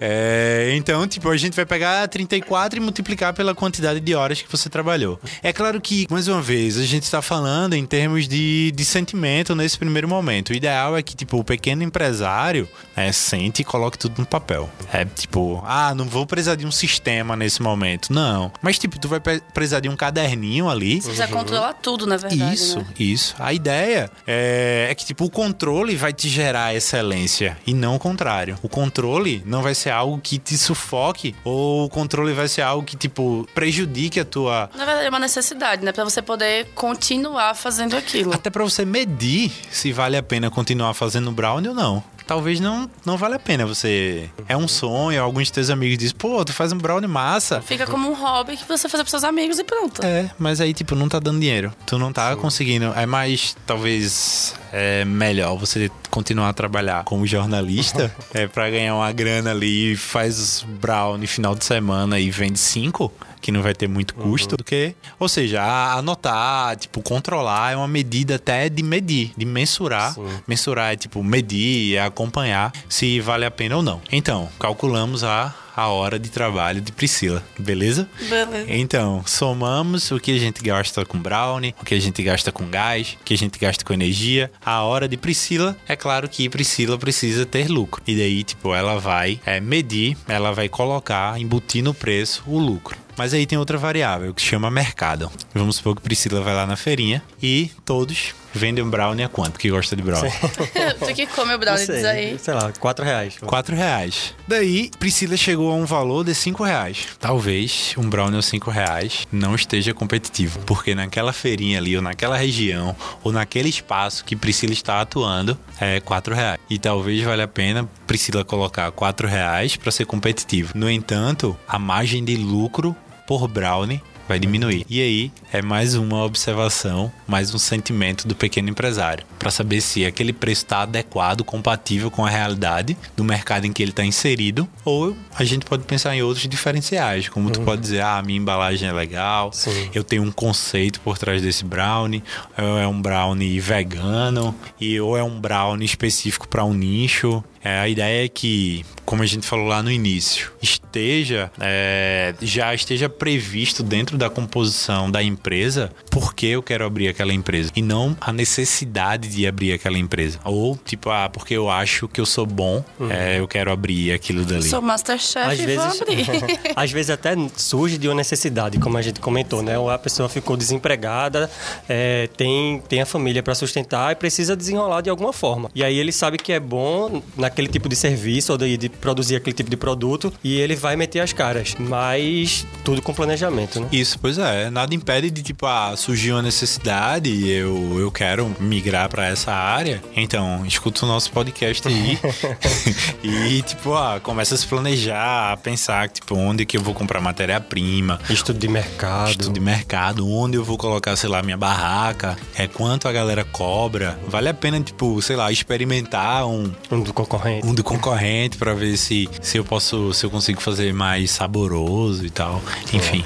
[0.00, 4.50] É, então, tipo, a gente vai pegar 34 e multiplicar pela quantidade de horas que
[4.50, 5.18] você trabalhou.
[5.42, 9.54] É claro que, mais uma vez, a gente está falando em termos de, de sentimento
[9.54, 10.50] nesse primeiro momento.
[10.50, 14.68] O ideal é que, tipo, o pequeno empresário é, sente e coloque tudo no papel.
[14.92, 18.12] É tipo, ah, não vou precisar de um sistema nesse momento.
[18.12, 18.33] Não.
[18.62, 21.00] Mas, tipo, tu vai pre- precisar de um caderninho ali.
[21.00, 22.86] Você precisa controlar tudo, na verdade, Isso, né?
[22.98, 23.34] isso.
[23.38, 27.98] A ideia é, é que, tipo, o controle vai te gerar excelência e não o
[27.98, 28.58] contrário.
[28.62, 32.84] O controle não vai ser algo que te sufoque ou o controle vai ser algo
[32.84, 34.70] que, tipo, prejudique a tua.
[34.76, 35.92] Na verdade, é uma necessidade, né?
[35.92, 38.32] Pra você poder continuar fazendo aquilo.
[38.34, 42.02] Até pra você medir se vale a pena continuar fazendo brownie ou não.
[42.26, 44.30] Talvez não, não vale a pena você.
[44.48, 47.60] É um sonho, alguns teus amigos dizem, pô, tu faz um brownie massa.
[47.60, 50.04] Fica como um hobby que você faz pros seus amigos e pronto.
[50.04, 51.72] É, mas aí, tipo, não tá dando dinheiro.
[51.86, 52.92] Tu não tá conseguindo.
[52.96, 59.10] É mais, talvez, é melhor você continuar a trabalhar como jornalista é para ganhar uma
[59.10, 63.12] grana ali e faz brownie final de semana e vende cinco.
[63.40, 64.94] Que não vai ter muito custo do que.
[65.18, 70.14] Ou seja, anotar, tipo, controlar é uma medida até de medir, de mensurar.
[70.14, 70.26] Sim.
[70.46, 74.00] Mensurar é tipo medir, é acompanhar se vale a pena ou não.
[74.10, 78.08] Então, calculamos a, a hora de trabalho de Priscila, beleza?
[78.28, 78.66] Beleza.
[78.68, 82.68] Então, somamos o que a gente gasta com brownie, o que a gente gasta com
[82.68, 84.50] gás, o que a gente gasta com energia.
[84.64, 88.02] A hora de Priscila, é claro que Priscila precisa ter lucro.
[88.06, 92.96] E daí, tipo, ela vai é, medir, ela vai colocar, embutir no preço o lucro.
[93.16, 95.30] Mas aí tem outra variável que chama mercado.
[95.54, 99.58] Vamos supor que Priscila vai lá na feirinha e todos vendem brownie a quanto?
[99.58, 100.30] Que gosta de brownie?
[100.98, 102.38] tu que come o brownie diz sei, aí.
[102.38, 103.36] sei lá, 4 reais.
[103.44, 104.34] 4 reais.
[104.46, 107.08] Daí, Priscila chegou a um valor de 5 reais.
[107.18, 110.60] Talvez um brownie aos 5 reais não esteja competitivo.
[110.60, 116.00] Porque naquela feirinha ali, ou naquela região, ou naquele espaço que Priscila está atuando, é
[116.00, 116.58] 4 reais.
[116.70, 120.72] E talvez valha a pena Priscila colocar 4 reais para ser competitivo.
[120.74, 124.84] No entanto, a margem de lucro por brownie vai diminuir.
[124.88, 130.04] E aí é mais uma observação, mais um sentimento do pequeno empresário, para saber se
[130.04, 134.68] aquele preço está adequado, compatível com a realidade do mercado em que ele está inserido,
[134.84, 138.38] ou a gente pode pensar em outros diferenciais, como tu pode dizer, ah, a minha
[138.38, 139.90] embalagem é legal, Sim.
[139.94, 142.22] eu tenho um conceito por trás desse brownie,
[142.56, 147.42] ou é um brownie vegano, e ou é um brownie específico para um nicho.
[147.64, 152.74] É, a ideia é que, como a gente falou lá no início, esteja é, já
[152.74, 157.82] esteja previsto dentro da composição da empresa por que eu quero abrir aquela empresa e
[157.82, 160.38] não a necessidade de abrir aquela empresa.
[160.44, 163.10] Ou tipo, ah, porque eu acho que eu sou bom, Uhum.
[163.10, 164.62] é, eu quero abrir aquilo dali.
[164.64, 166.26] Sou Masterchef Às vezes, vou abrir.
[166.76, 169.78] às vezes até surge de uma necessidade, como a gente comentou, né?
[169.78, 171.50] Ou a pessoa ficou desempregada,
[171.88, 175.70] é, tem, tem a família para sustentar e precisa desenrolar de alguma forma.
[175.74, 177.22] E aí ele sabe que é bom
[177.54, 180.96] naquele tipo de serviço ou de, de produzir aquele tipo de produto e ele vai
[180.96, 181.76] meter as caras.
[181.78, 183.88] Mas tudo com planejamento, né?
[183.92, 184.68] Isso, pois é.
[184.70, 189.52] Nada impede de, tipo, ah, surgir uma necessidade e eu, eu quero migrar pra essa
[189.52, 190.02] área.
[190.16, 192.18] Então, escuta o nosso podcast aí.
[193.22, 197.20] e, tipo, ah, começa a se planejar, a pensar, tipo, onde que eu vou comprar
[197.20, 198.18] matéria-prima.
[198.28, 199.30] Estudo de mercado.
[199.30, 203.44] Estudo de mercado, onde eu vou colocar, sei lá, minha barraca, é quanto a galera
[203.44, 204.18] cobra.
[204.26, 207.43] Vale a pena, tipo, sei lá, experimentar um, Um do concorrente.
[207.64, 212.24] Um do concorrente pra ver se, se eu posso, se eu consigo fazer mais saboroso
[212.24, 212.62] e tal.
[212.92, 213.22] Enfim.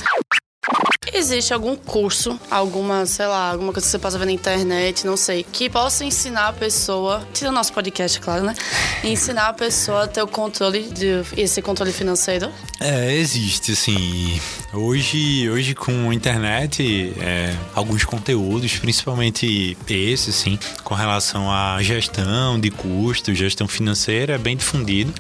[1.19, 5.17] Existe algum curso, alguma, sei lá, alguma coisa que você possa ver na internet, não
[5.17, 8.55] sei, que possa ensinar a pessoa, tira o nosso podcast, claro, né?
[9.03, 12.49] Ensinar a pessoa a ter o controle, de, esse controle financeiro.
[12.79, 14.41] É, existe, assim.
[14.73, 22.61] Hoje, hoje com a internet, é, alguns conteúdos, principalmente esse, assim, com relação à gestão
[22.61, 25.13] de custos, gestão financeira, é bem difundido.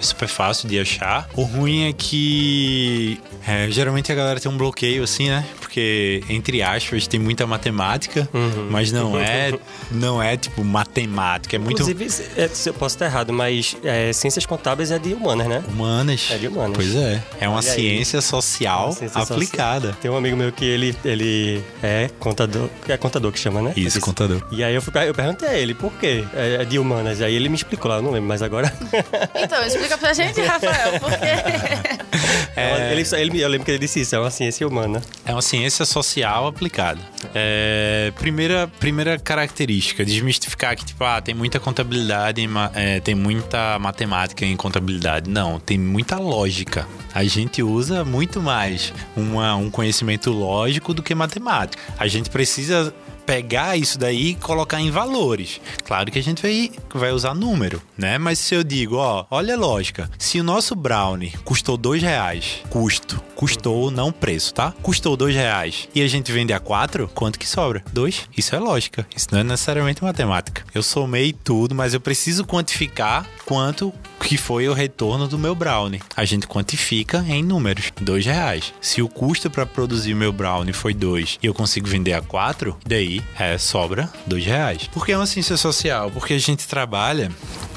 [0.00, 1.28] É super fácil de achar.
[1.36, 5.44] O ruim é que é, geralmente a galera tem um bloqueio, assim, né?
[5.74, 8.28] Porque, entre aspas, tem muita matemática,
[8.70, 9.52] mas não é,
[9.90, 14.46] não é tipo matemática, é muito Inclusive, é, eu posso estar errado, mas é, ciências
[14.46, 15.64] contábeis é de humanas, né?
[15.66, 16.28] humanas.
[16.30, 16.76] É de humanas.
[16.76, 17.20] Pois é.
[17.40, 19.96] É uma ciência social Uma ciência aplicada.
[20.00, 22.68] Tem um amigo meu que ele, ele é contador.
[22.88, 23.72] É contador que chama, né?
[23.76, 24.42] Isso, contador.
[24.52, 27.20] E aí eu, fui, eu perguntei a ele por quê é é de humanas.
[27.20, 28.72] Aí ele me explicou lá, eu não lembro mais agora.
[29.34, 32.04] Então, explica pra gente, Rafael, por quê?
[32.56, 35.02] É, ele, ele, eu lembro que ele disse isso, é uma ciência humana.
[35.24, 37.00] É uma ciência social aplicada.
[37.34, 42.40] É, primeira, primeira característica, desmistificar que, tipo, ah, tem muita contabilidade,
[42.74, 45.28] é, tem muita matemática em contabilidade.
[45.30, 46.86] Não, tem muita lógica.
[47.14, 51.82] A gente usa muito mais uma- um conhecimento lógico do que matemática.
[51.98, 52.92] A gente precisa
[53.26, 55.60] pegar isso daí e colocar em valores.
[55.84, 58.18] Claro que a gente vai, vai usar número, né?
[58.18, 60.10] Mas se eu digo, ó, olha a lógica.
[60.18, 64.72] Se o nosso brownie custou dois reais, custo, custou não preço, tá?
[64.82, 67.82] Custou dois reais e a gente vende a quatro, quanto que sobra?
[67.92, 68.28] Dois.
[68.36, 69.06] Isso é lógica.
[69.14, 70.64] Isso não é necessariamente matemática.
[70.74, 73.92] Eu somei tudo, mas eu preciso quantificar quanto
[74.24, 76.00] que foi o retorno do meu brownie.
[76.16, 77.92] A gente quantifica em números.
[78.00, 78.72] Dois reais.
[78.80, 82.76] Se o custo para produzir meu brownie foi dois e eu consigo vender a quatro,
[82.86, 84.88] daí é, sobra dois reais.
[84.88, 86.10] Por que é uma ciência social?
[86.10, 87.30] Porque a gente trabalha,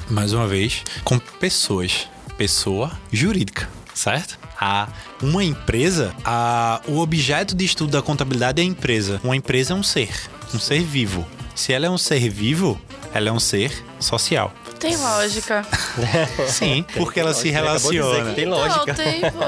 [0.09, 2.07] mais uma vez, com pessoas.
[2.37, 4.39] Pessoa jurídica, certo?
[4.59, 4.87] A
[5.21, 9.19] uma empresa, a, o objeto de estudo da contabilidade é a empresa.
[9.23, 10.11] Uma empresa é um ser,
[10.53, 11.27] um ser vivo.
[11.55, 12.79] Se ela é um ser vivo,
[13.11, 14.53] ela é um ser social.
[14.79, 15.65] Tem lógica.
[16.47, 18.29] Sim, porque ela se relaciona.
[18.29, 18.95] que Tem lógica.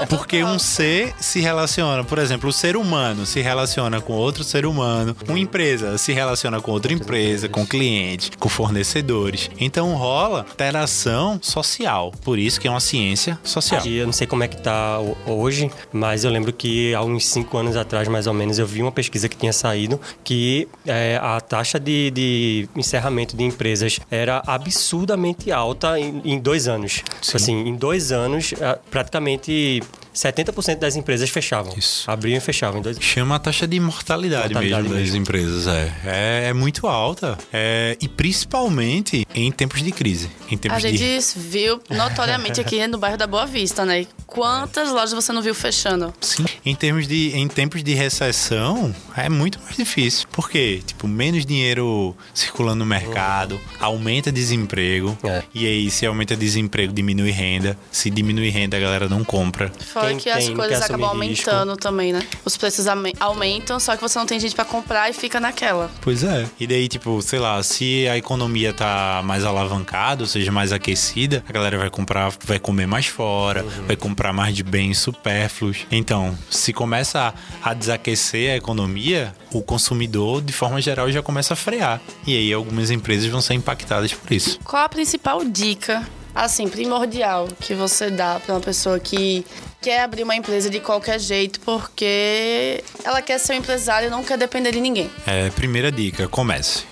[0.10, 4.65] Porque um ser se relaciona, por exemplo, o ser humano se relaciona com outro ser
[4.65, 9.50] humano, uma empresa se relaciona com outra empresa, com cliente, com fornecedores.
[9.60, 12.12] Então rola interação social.
[12.24, 13.86] Por isso que é uma ciência social.
[13.86, 17.02] E eu não sei como é que tá ho- hoje, mas eu lembro que há
[17.04, 20.68] uns cinco anos atrás, mais ou menos, eu vi uma pesquisa que tinha saído que
[20.86, 25.18] é, a taxa de, de encerramento de empresas era absurdamente
[25.51, 27.03] alta em, em dois anos.
[27.21, 29.82] Tipo Assim, em dois anos, ah, praticamente
[30.19, 31.73] 70% das empresas fechavam.
[31.77, 32.10] Isso.
[32.12, 33.08] Abriam e fechavam em dois anos.
[33.08, 35.21] Chama a taxa de mortalidade, Mortalidade mesmo das mesmo.
[35.21, 35.93] empresas, é.
[36.05, 36.47] é.
[36.49, 37.38] é muito alta.
[37.53, 40.29] É, e principalmente em tempos de crise.
[40.51, 44.05] Em tempos A de gente viu notoriamente aqui no bairro da Boa Vista, né?
[44.25, 46.13] Quantas lojas você não viu fechando?
[46.19, 46.45] Sim.
[46.65, 50.27] Em termos de em tempos de recessão, é muito mais difícil.
[50.32, 55.17] Porque, tipo, menos dinheiro circulando no mercado, aumenta desemprego.
[55.23, 55.43] É.
[55.53, 57.77] E aí, se aumenta desemprego, diminui renda.
[57.91, 59.71] Se diminui renda, a galera não compra.
[59.79, 61.50] Fora Quem que as coisas acabam risco.
[61.50, 62.22] aumentando também, né?
[62.45, 65.89] Os preços aume- aumentam, só que você não tem gente pra comprar e fica naquela.
[66.02, 66.45] Pois é.
[66.60, 71.43] E daí, tipo, sei lá, se a economia tá mais alavancada, ou seja, mais aquecida,
[71.48, 75.80] a galera vai comprar, vai comer mais fora, vai comprar mais de bens supérfluos.
[75.91, 81.54] Então, se começa a, a desaquecer a economia, o consumidor, de forma geral, já começa
[81.54, 82.00] a frear.
[82.26, 84.60] E aí algumas empresas vão ser impactadas por isso.
[84.63, 89.45] Qual a principal dica, assim, primordial que você dá pra uma pessoa que
[89.82, 94.24] quer abrir uma empresa de qualquer jeito porque ela quer ser um empresário e não
[94.24, 95.10] quer depender de ninguém?
[95.26, 96.84] É, primeira dica, comece.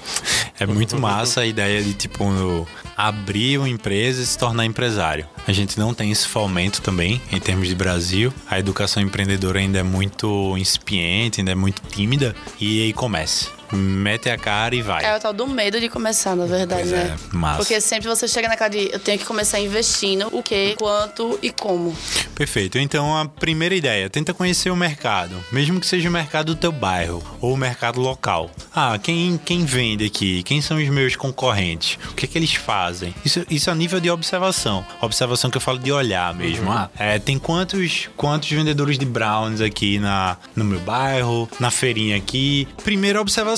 [0.60, 2.24] É muito massa a ideia de, tipo,
[2.96, 5.28] abrir uma empresa e se tornar empresário.
[5.48, 8.34] A gente não tem esse fomento também, em termos de Brasil.
[8.50, 12.36] A educação empreendedora ainda é muito incipiente, ainda é muito tímida.
[12.60, 15.04] E aí comece mete a cara e vai.
[15.04, 17.16] É o tal do medo de começar, na verdade, Pois né?
[17.34, 17.58] é, massa.
[17.58, 21.38] Porque sempre você chega na cara de eu tenho que começar investindo o que, quanto
[21.42, 21.96] e como.
[22.36, 22.78] Perfeito.
[22.78, 26.72] Então, a primeira ideia, tenta conhecer o mercado, mesmo que seja o mercado do teu
[26.72, 28.50] bairro ou o mercado local.
[28.76, 30.44] Ah, quem, quem vende aqui?
[30.44, 31.98] Quem são os meus concorrentes?
[32.12, 33.14] O que é que eles fazem?
[33.26, 34.86] Isso, isso a nível de observação.
[35.02, 36.72] Observação que eu falo de olhar mesmo.
[36.72, 42.16] Ah, é, tem quantos, quantos vendedores de brownies aqui na, no meu bairro, na feirinha
[42.16, 42.68] aqui?
[42.84, 43.57] Primeira observação.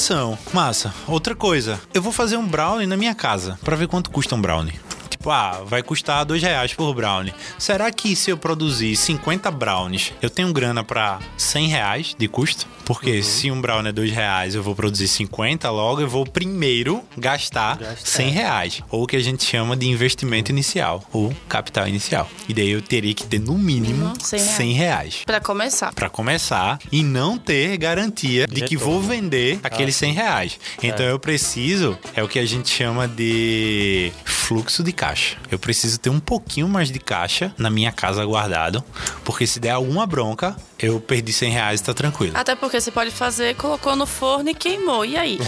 [0.54, 0.94] Massa.
[1.08, 4.42] Outra coisa, eu vou fazer um brownie na minha casa para ver quanto custa um
[4.42, 4.80] brownie.
[5.20, 7.34] Tipo, ah, vai custar dois reais por brownie.
[7.58, 12.66] Será que se eu produzir 50 brownies, eu tenho grana para 100 reais de custo?
[12.86, 17.04] Porque se um brownie é dois reais, eu vou produzir 50, logo eu vou primeiro
[17.18, 17.98] gastar Gastar.
[17.98, 18.82] 100 reais.
[18.90, 22.28] Ou o que a gente chama de investimento inicial, ou capital inicial.
[22.48, 24.56] E daí eu teria que ter no mínimo Uhum, 100 reais.
[24.56, 25.22] 100 reais.
[25.26, 25.94] Pra começar.
[25.94, 28.94] Pra começar e não ter garantia de que Retorno.
[28.94, 30.60] vou vender aqueles 100 reais.
[30.82, 35.09] Então eu preciso, é o que a gente chama de fluxo de caixa.
[35.50, 38.84] Eu preciso ter um pouquinho mais de caixa na minha casa guardado,
[39.24, 42.34] porque se der alguma bronca, eu perdi 100 reais e tá tranquilo.
[42.36, 45.04] Até porque você pode fazer, colocou no forno e queimou.
[45.06, 45.40] E aí?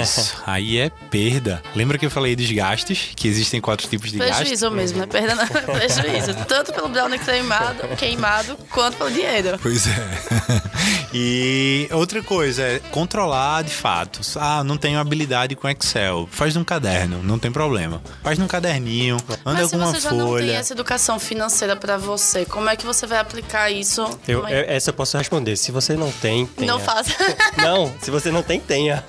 [0.00, 0.36] Isso.
[0.46, 1.62] Aí é perda.
[1.74, 3.10] Lembra que eu falei dos gastos?
[3.14, 4.36] Que existem quatro tipos de gastos?
[4.38, 5.06] Prejuízo mesmo, né?
[5.06, 6.34] Perda não, prejuízo.
[6.46, 9.58] Tanto pelo brownie queimado, queimado, quanto pelo dinheiro.
[9.62, 10.60] Pois é.
[11.12, 14.20] e outra coisa é controlar de fato.
[14.36, 16.28] Ah, não tenho habilidade com Excel.
[16.30, 18.02] Faz num caderno, não tem problema.
[18.22, 20.52] Faz num caderninho, anda Mas se com uma você já não tem folha.
[20.52, 24.02] essa educação financeira pra você, como é que você vai aplicar isso?
[24.26, 25.56] Eu, numa- eu- essa eu posso responder.
[25.56, 26.72] Se você não tem, tenha.
[26.72, 27.10] Não faça.
[27.60, 29.04] Não, se você não tem, tenha.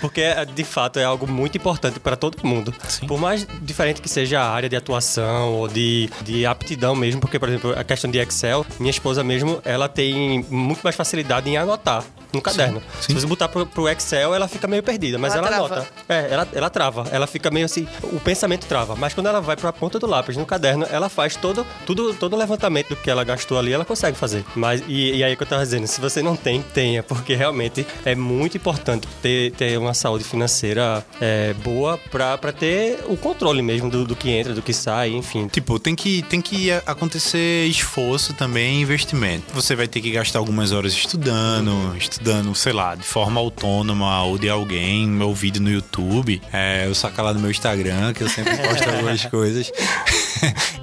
[0.00, 0.22] Porque,
[0.54, 2.74] de fato, é algo muito importante para todo mundo.
[3.06, 7.38] Por mais diferente que seja a área de atuação ou de, de aptidão mesmo, porque,
[7.38, 11.56] por exemplo, a questão de Excel, minha esposa mesmo, ela tem muito mais facilidade em
[11.56, 12.82] anotar no caderno.
[13.00, 13.12] sim.
[13.12, 15.88] Se você botar pro, pro Excel, ela fica meio perdida, mas Ela ela, anota.
[16.08, 17.06] É, ela, ela trava.
[17.10, 18.94] Ela fica meio assim, o pensamento trava.
[18.96, 22.34] Mas quando ela vai pra ponta do lápis no caderno, ela faz todo, tudo, todo
[22.34, 24.44] o levantamento do que ela gastou ali, ela consegue fazer.
[24.54, 27.86] Mas, e, e aí que eu tava dizendo, se você não tem, tenha, porque realmente
[28.04, 33.62] é muito importante ter, ter uma saúde financeira é, boa pra, pra ter o controle
[33.62, 35.48] mesmo do, do que entra, do que sai, enfim.
[35.48, 39.44] Tipo, tem que, tem que acontecer esforço também e investimento.
[39.54, 44.38] Você vai ter que gastar algumas horas estudando, estudando, sei lá, de forma autônoma ou
[44.38, 46.40] de alguém, ou vídeo no YouTube.
[46.52, 49.70] É, eu saco lá no meu Instagram, que eu sempre posto algumas coisas.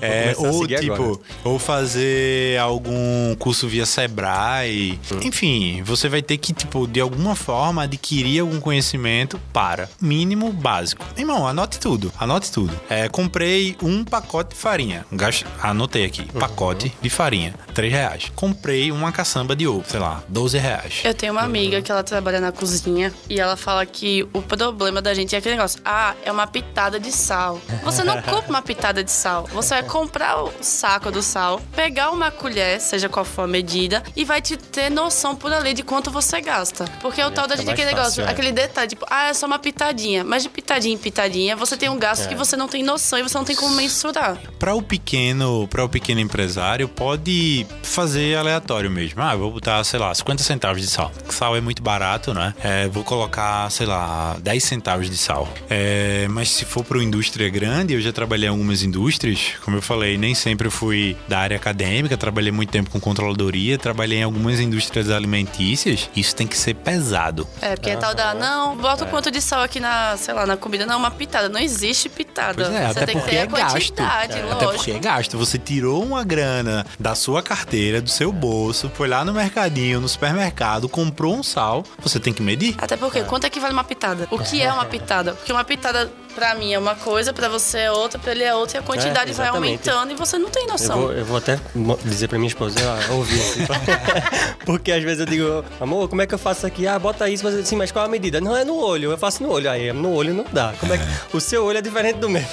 [0.02, 1.20] É, ou tipo, agora.
[1.44, 5.00] ou fazer algum curso via Sebrae.
[5.24, 11.06] Enfim, você vai ter que, tipo, de alguma forma adquirir algum conhecimento para mínimo básico.
[11.18, 12.78] Irmão, anote tudo, anote tudo.
[12.90, 15.06] É, comprei um pacote de farinha.
[15.12, 18.32] Gasto, anotei aqui, pacote de farinha, 3 reais.
[18.36, 21.02] Comprei uma caçamba de ovo, sei lá, 12 reais.
[21.04, 25.02] Eu tenho uma amiga que ela trabalha na cozinha e ela fala que o problema
[25.02, 25.80] da gente é aquele negócio.
[25.86, 27.62] Ah, é uma pitada de sal.
[27.84, 29.48] Você não compra uma pitada de sal.
[29.54, 33.93] Você vai comprar o saco do sal, pegar uma colher, seja qual for a medida,
[34.16, 36.86] e vai te ter noção por ali de quanto você gasta.
[37.02, 38.32] Porque o tal da gente é aquele mais negócio, fácil, é.
[38.32, 40.24] aquele detalhe, tipo, ah, é só uma pitadinha.
[40.24, 43.24] Mas de pitadinha em pitadinha, você tem um gasto que você não tem noção e
[43.24, 44.38] você não tem como mensurar.
[44.58, 49.22] Para o pequeno, para o pequeno empresário, pode fazer aleatório mesmo.
[49.22, 51.12] Ah, vou botar, sei lá, 50 centavos de sal.
[51.30, 52.54] Sal é muito barato, né?
[52.64, 55.48] É, vou colocar, sei lá, 10 centavos de sal.
[55.70, 59.78] É, mas se for para uma indústria grande, eu já trabalhei em algumas indústrias, como
[59.78, 64.20] eu falei, nem sempre eu fui da área acadêmica, trabalhei muito tempo com controladoria, trabalhei
[64.20, 66.10] em algumas indústrias alimentícias.
[66.16, 67.46] Isso tem que ser pesado.
[67.62, 70.46] É, porque é tal da, não, bota o quanto de sal aqui na, sei lá,
[70.46, 70.86] na comida.
[70.86, 71.50] Não, uma pitada.
[71.50, 72.64] Não existe pitada.
[72.64, 73.74] Pois é, você até tem que porque ter é a gasto.
[73.74, 74.54] quantidade, É, lógico.
[74.56, 75.38] Até porque é gasto.
[75.38, 80.08] Você tirou uma grana da sua carteira, do seu bolso, foi lá no mercadinho, no
[80.08, 82.76] supermercado, comprou um sal, você tem que medir.
[82.78, 84.28] Até porque, quanto é que vale uma pitada?
[84.32, 85.34] O que é uma pitada?
[85.34, 88.54] Porque uma pitada, pra mim, é uma coisa, pra você é outra, pra ele é
[88.56, 91.02] outra, e a quantidade É, vai aumentando e você não tem Eu noção.
[91.02, 91.60] vou, eu vou até
[92.06, 93.66] dizer pra minha esposa, ela ouvir assim.
[94.66, 96.88] Porque às vezes eu digo, amor, como é que eu faço aqui?
[96.88, 98.40] Ah, bota isso, mas assim, mas qual a medida?
[98.40, 99.70] Não, é no olho, eu faço no olho.
[99.70, 100.74] Aí no olho não dá.
[100.80, 101.04] Como é que.
[101.36, 102.44] O seu olho é diferente do meu.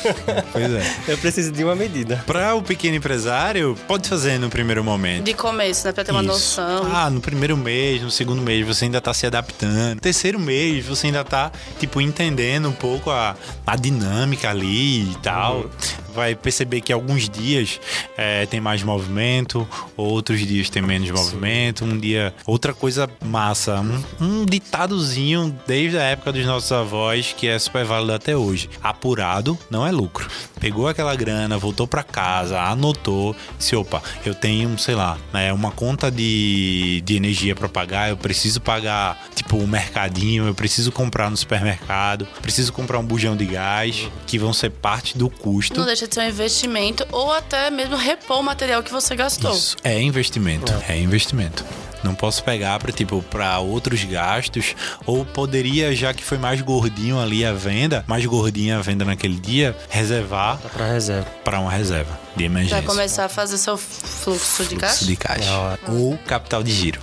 [0.52, 0.80] Pois é.
[1.10, 2.22] Eu preciso de uma medida.
[2.26, 5.24] Para o pequeno empresário, pode fazer no primeiro momento.
[5.24, 5.92] De começo, né?
[5.92, 6.30] Pra ter uma Isso.
[6.32, 6.90] noção.
[6.92, 9.94] Ah, no primeiro mês, no segundo mês, você ainda tá se adaptando.
[9.94, 13.34] No terceiro mês, você ainda tá, tipo, entendendo um pouco a,
[13.70, 15.66] a dinâmica ali e tal.
[16.14, 17.80] Vai perceber que alguns dias
[18.16, 21.84] é, tem mais movimento, outros dias tem menos movimento.
[21.84, 22.34] Um dia.
[22.46, 27.84] Outra coisa massa, um, um ditadozinho desde a época dos nossos avós que é super
[27.84, 28.68] válido até hoje.
[28.82, 30.28] Apurado não é lucro.
[30.60, 35.70] Pegou aquela grana, voltou para casa, anotou, disse: opa, eu tenho, sei lá, né, uma
[35.70, 40.92] conta de, de energia para pagar, eu preciso pagar, tipo, o um mercadinho, eu preciso
[40.92, 45.78] comprar no supermercado, preciso comprar um bujão de gás, que vão ser parte do custo.
[45.78, 49.52] Não deixa de ser um investimento ou até mesmo repor o material que você gastou.
[49.52, 50.72] Isso, é investimento.
[50.86, 51.64] É, é investimento.
[52.02, 54.74] Não posso pegar para tipo para outros gastos
[55.06, 59.38] ou poderia já que foi mais gordinho ali a venda, mais gordinha a venda naquele
[59.38, 62.78] dia, reservar para reserva, para uma reserva de emergência.
[62.78, 65.04] Vai começar a fazer seu fluxo, de caixa.
[65.04, 67.00] de caixa ou capital de giro.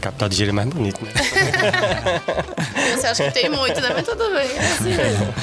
[0.00, 1.10] Capital de giro é mais bonito, né?
[2.96, 3.90] Você acha que tem muito, né?
[3.94, 4.48] Mas tudo bem.
[4.56, 5.34] É assim mesmo.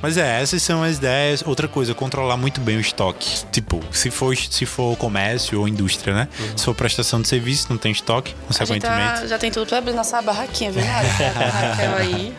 [0.00, 1.42] Mas é, essas são as ideias.
[1.44, 3.44] Outra coisa, controlar muito bem o estoque.
[3.50, 6.28] Tipo, se for, se for comércio ou indústria, né?
[6.38, 6.58] Uhum.
[6.58, 9.20] Se for prestação de serviço, não tem estoque, consequentemente.
[9.20, 10.84] Tá, já tem tudo pra abrir nossa barraquinha, viu?
[10.84, 12.34] Raquel aí.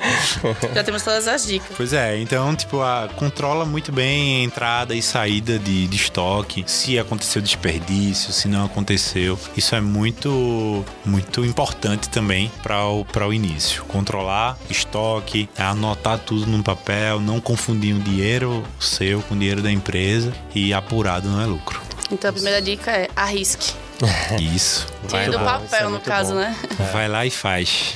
[0.74, 1.70] Já temos todas as dicas.
[1.76, 6.64] Pois é, então, tipo, a, controla muito bem a entrada e saída de, de estoque.
[6.66, 9.38] Se aconteceu desperdício, se não aconteceu.
[9.58, 13.84] Isso é muito, muito importante importante também para o, o início.
[13.86, 19.72] Controlar estoque, anotar tudo num papel, não confundir o dinheiro seu com o dinheiro da
[19.72, 21.82] empresa e apurado não é lucro.
[22.12, 23.74] Então a primeira dica é arrisque.
[24.40, 24.86] Isso.
[25.08, 26.40] Tire do papel, é no caso, bom.
[26.40, 26.56] né?
[26.94, 27.96] Vai lá e faz.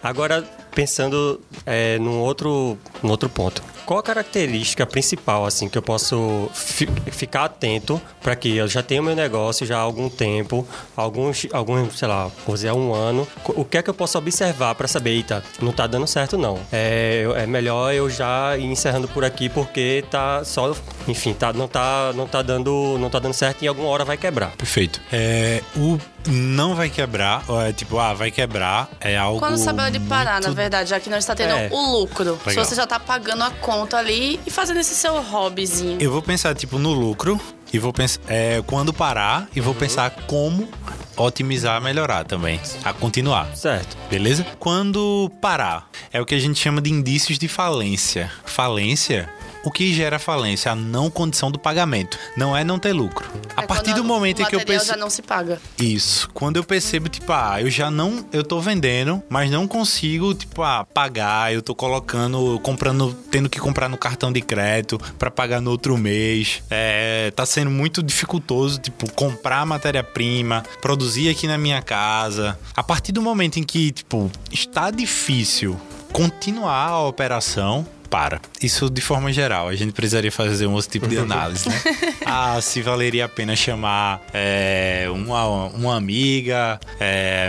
[0.00, 5.82] Agora, pensando é, num, outro, num outro ponto qual a característica principal assim que eu
[5.82, 10.66] posso fi ficar atento para que eu já tenho meu negócio já há algum tempo,
[10.96, 13.26] alguns, alguns sei lá, vou dizer, um ano.
[13.48, 16.58] O que é que eu posso observar para saber, eita, não tá dando certo não.
[16.72, 20.74] É, é melhor eu já ir encerrando por aqui porque tá só,
[21.08, 24.16] enfim, tá, não tá, não tá dando, não tá dando certo e alguma hora vai
[24.16, 24.50] quebrar.
[24.56, 25.00] Perfeito.
[25.12, 25.98] É, o
[26.28, 29.38] não vai quebrar, é tipo, ah, vai quebrar, é algo.
[29.38, 30.48] Quando sabe de parar, muito...
[30.48, 31.68] na verdade, já que não está tendo é.
[31.72, 32.38] o lucro.
[32.46, 32.64] Legal.
[32.64, 35.98] Se você já tá pagando a conta ali e fazendo esse seu hobbyzinho.
[36.00, 37.40] Eu vou pensar, tipo, no lucro
[37.72, 39.80] e vou pensar é, quando parar e vou uhum.
[39.80, 40.68] pensar como
[41.16, 43.54] otimizar, melhorar também, a continuar.
[43.56, 43.96] Certo.
[44.10, 44.46] Beleza?
[44.58, 48.30] Quando parar, é o que a gente chama de indícios de falência.
[48.44, 49.28] Falência
[49.64, 50.72] o que gera falência?
[50.72, 52.18] A não condição do pagamento.
[52.36, 53.30] Não é não ter lucro.
[53.56, 54.92] É a partir do momento em que eu percebo.
[54.92, 55.60] já não se paga.
[55.78, 56.28] Isso.
[56.32, 58.24] Quando eu percebo, tipo, ah, eu já não.
[58.32, 61.52] Eu tô vendendo, mas não consigo, tipo, ah, pagar.
[61.52, 65.96] Eu tô colocando, comprando, tendo que comprar no cartão de crédito para pagar no outro
[65.96, 66.62] mês.
[66.70, 72.58] É, tá sendo muito dificultoso, tipo, comprar matéria-prima, produzir aqui na minha casa.
[72.74, 75.78] A partir do momento em que, tipo, está difícil
[76.12, 78.42] continuar a operação, para.
[78.62, 79.68] Isso de forma geral.
[79.68, 81.80] A gente precisaria fazer um outro tipo de análise, né?
[82.26, 87.48] ah, se valeria a pena chamar é, uma, uma amiga, é,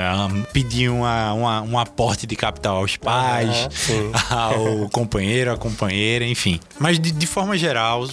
[0.54, 3.68] pedir uma, uma, um aporte de capital aos pais,
[4.32, 6.62] ao companheiro, à companheira, enfim.
[6.80, 8.08] Mas de, de forma geral,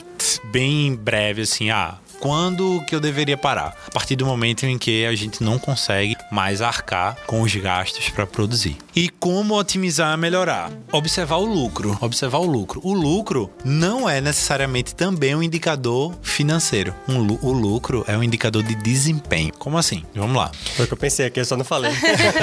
[0.50, 3.74] bem breve, assim, ah, quando que eu deveria parar?
[3.86, 8.08] A partir do momento em que a gente não consegue mais arcar com os gastos
[8.10, 8.76] para produzir.
[8.94, 10.70] E como otimizar, melhorar?
[10.92, 11.96] Observar o lucro.
[12.00, 12.80] Observar o lucro.
[12.84, 16.94] O lucro não é necessariamente também um indicador financeiro.
[17.08, 19.52] Um, o lucro é um indicador de desempenho.
[19.58, 20.04] Como assim?
[20.14, 20.50] Vamos lá.
[20.76, 21.92] Foi o que eu pensei aqui, eu só não falei.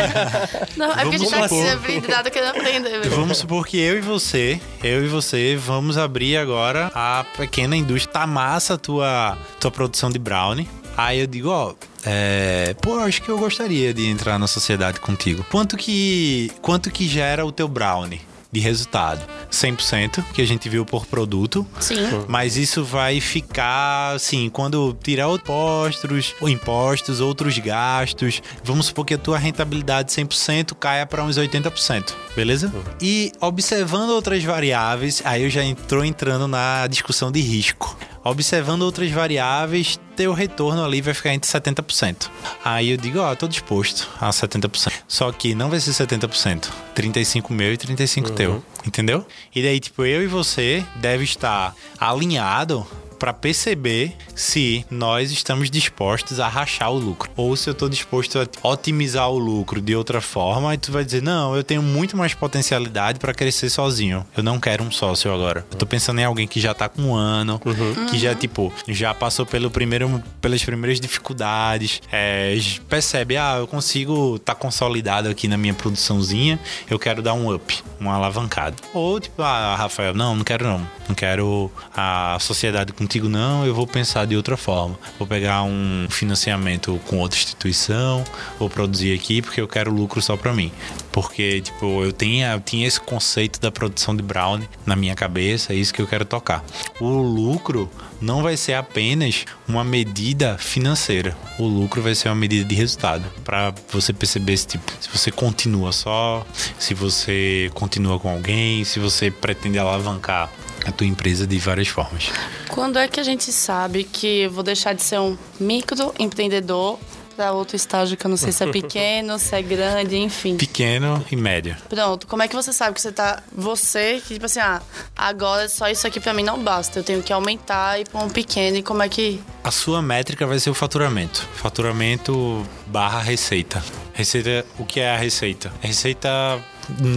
[0.75, 3.09] não, é porque a gente tá aqui habilidade que não aprender.
[3.09, 8.13] Vamos supor que eu e você, eu e você, vamos abrir agora a pequena indústria.
[8.13, 9.37] Tá massa a tua,
[9.67, 10.67] tua produção de brownie.
[10.95, 15.45] Aí eu digo, ó, é, pô, acho que eu gostaria de entrar na sociedade contigo.
[15.51, 18.21] Quanto que, quanto que gera o teu brownie?
[18.49, 19.27] de resultado.
[19.51, 21.67] 100% que a gente viu por produto.
[21.81, 21.97] Sim.
[22.29, 29.17] Mas isso vai ficar assim, quando tirar impostos, impostos, outros gastos, vamos supor que a
[29.17, 32.71] tua rentabilidade 100% caia para uns 80%, beleza?
[32.73, 32.83] Uhum.
[33.01, 37.97] E observando outras variáveis, aí eu já entrou entrando na discussão de risco
[38.29, 42.29] observando outras variáveis, teu retorno ali vai ficar entre 70%.
[42.63, 44.91] Aí eu digo, ó, oh, tô disposto a 70%.
[45.07, 46.69] Só que não vai ser 70%.
[46.93, 48.35] 35 meu e 35 uhum.
[48.35, 48.63] teu.
[48.85, 49.25] Entendeu?
[49.53, 52.85] E daí, tipo, eu e você deve estar alinhado
[53.17, 57.29] para perceber se nós estamos dispostos a rachar o lucro.
[57.35, 61.03] Ou se eu estou disposto a otimizar o lucro de outra forma e tu vai
[61.03, 64.25] dizer não eu tenho muito mais potencialidade para crescer sozinho.
[64.35, 65.65] Eu não quero um sócio agora.
[65.71, 68.07] Eu tô pensando em alguém que já tá com um ano uhum.
[68.07, 72.57] que já tipo já passou pelo primeiro pelas primeiras dificuldades é,
[72.89, 76.59] percebe ah eu consigo tá consolidado aqui na minha produçãozinha
[76.89, 80.97] eu quero dar um up uma alavancada ou tipo ah Rafael não não quero não.
[81.07, 84.99] Não quero a sociedade com contigo não, eu vou pensar de outra forma.
[85.17, 88.21] Vou pegar um financiamento com outra instituição,
[88.59, 90.73] vou produzir aqui porque eu quero lucro só para mim.
[91.09, 95.71] Porque, tipo, eu tinha, eu tinha esse conceito da produção de brownie na minha cabeça,
[95.71, 96.63] é isso que eu quero tocar.
[96.99, 97.89] O lucro
[98.19, 101.35] não vai ser apenas uma medida financeira.
[101.57, 103.23] O lucro vai ser uma medida de resultado.
[103.45, 106.45] Para você perceber se, tipo, se você continua só,
[106.77, 110.51] se você continua com alguém, se você pretende alavancar
[110.87, 112.31] a tua empresa de várias formas.
[112.69, 116.97] Quando é que a gente sabe que eu vou deixar de ser um microempreendedor
[117.35, 120.57] para outro estágio que eu não sei se é pequeno, se é grande, enfim.
[120.57, 121.77] Pequeno e médio.
[121.87, 123.43] Pronto, como é que você sabe que você tá.
[123.53, 124.81] Você, que tipo assim, ah,
[125.15, 126.97] agora só isso aqui para mim não basta.
[126.97, 128.77] Eu tenho que aumentar e pôr um pequeno.
[128.77, 129.39] E como é que.
[129.63, 131.47] A sua métrica vai ser o faturamento.
[131.53, 133.83] Faturamento barra receita.
[134.13, 135.71] Receita, o que é a receita?
[135.83, 136.29] A receita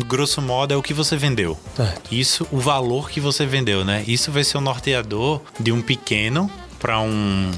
[0.07, 1.59] grosso modo, é o que você vendeu.
[2.11, 4.05] Isso, o valor que você vendeu, né?
[4.07, 7.51] Isso vai ser o norteador de um pequeno para um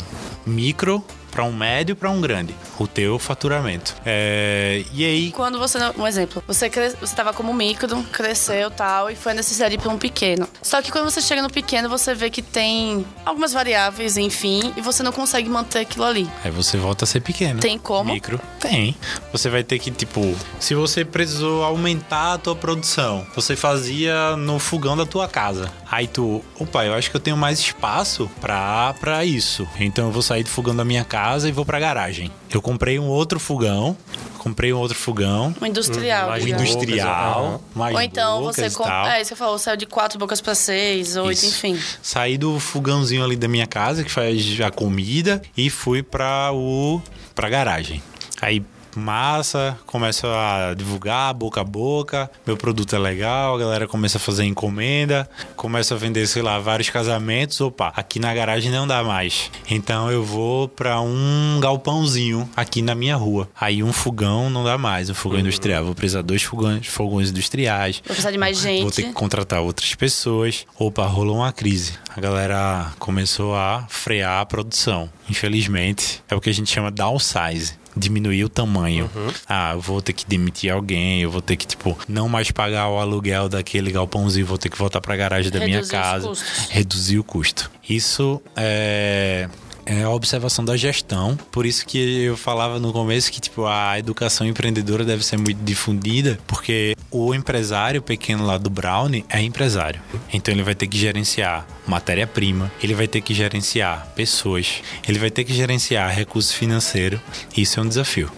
[0.46, 3.94] micro para um médio para um grande, o teu faturamento.
[4.04, 5.32] É, e aí.
[5.32, 5.78] Quando você.
[5.96, 9.98] Um exemplo, você cre, estava como micro, cresceu tal, e foi necessário ir para um
[9.98, 10.48] pequeno.
[10.62, 14.80] Só que quando você chega no pequeno, você vê que tem algumas variáveis, enfim, e
[14.80, 16.28] você não consegue manter aquilo ali.
[16.44, 17.60] Aí você volta a ser pequeno.
[17.60, 18.12] Tem como?
[18.12, 18.40] Micro.
[18.60, 18.96] Tem.
[19.32, 24.58] Você vai ter que, tipo, se você precisou aumentar a tua produção, você fazia no
[24.58, 25.72] fogão da tua casa.
[25.90, 29.68] Aí tu, opa, eu acho que eu tenho mais espaço pra, pra isso.
[29.78, 32.30] Então eu vou sair do fogão da minha casa e vou pra garagem.
[32.50, 33.96] Eu comprei um outro fogão.
[34.38, 35.54] Comprei um outro fogão.
[35.60, 36.30] Um industrial.
[36.30, 37.44] Mais Um industrial.
[37.44, 37.60] Uhum.
[37.74, 38.92] Mais Ou então bocas você compra.
[38.92, 39.06] tal.
[39.06, 41.46] É, isso que você falou, saiu de quatro bocas para seis, oito, Isso.
[41.46, 41.78] enfim.
[42.02, 47.00] Saí do fogãozinho ali da minha casa, que faz a comida, e fui pra o
[47.34, 48.02] pra garagem.
[48.40, 48.64] Aí
[48.98, 54.20] massa, começa a divulgar boca a boca, meu produto é legal, a galera começa a
[54.20, 59.02] fazer encomenda, começa a vender, sei lá, vários casamentos, opa, aqui na garagem não dá
[59.02, 59.50] mais.
[59.68, 63.48] Então eu vou pra um galpãozinho aqui na minha rua.
[63.58, 67.96] Aí um fogão não dá mais, um fogão industrial, vou precisar dois fogões, fogões industriais.
[67.96, 68.82] Vou precisar de mais gente.
[68.82, 70.66] Vou ter que contratar outras pessoas.
[70.78, 71.94] Opa, rolou uma crise.
[72.14, 75.10] A galera começou a frear a produção.
[75.28, 77.80] Infelizmente, é o que a gente chama downsize.
[77.96, 79.10] Diminuir o tamanho.
[79.48, 82.88] Ah, eu vou ter que demitir alguém, eu vou ter que, tipo, não mais pagar
[82.88, 86.32] o aluguel daquele galpãozinho, vou ter que voltar pra garagem da minha Reduzir os casa.
[86.70, 87.70] Reduzir o custo.
[87.88, 89.48] Isso é
[89.86, 91.36] é a observação da gestão.
[91.50, 95.62] Por isso que eu falava no começo que tipo a educação empreendedora deve ser muito
[95.62, 100.00] difundida, porque o empresário pequeno lá do Brownie é empresário.
[100.32, 105.30] Então ele vai ter que gerenciar matéria-prima, ele vai ter que gerenciar pessoas, ele vai
[105.30, 107.20] ter que gerenciar recurso financeiro.
[107.56, 108.30] Isso é um desafio.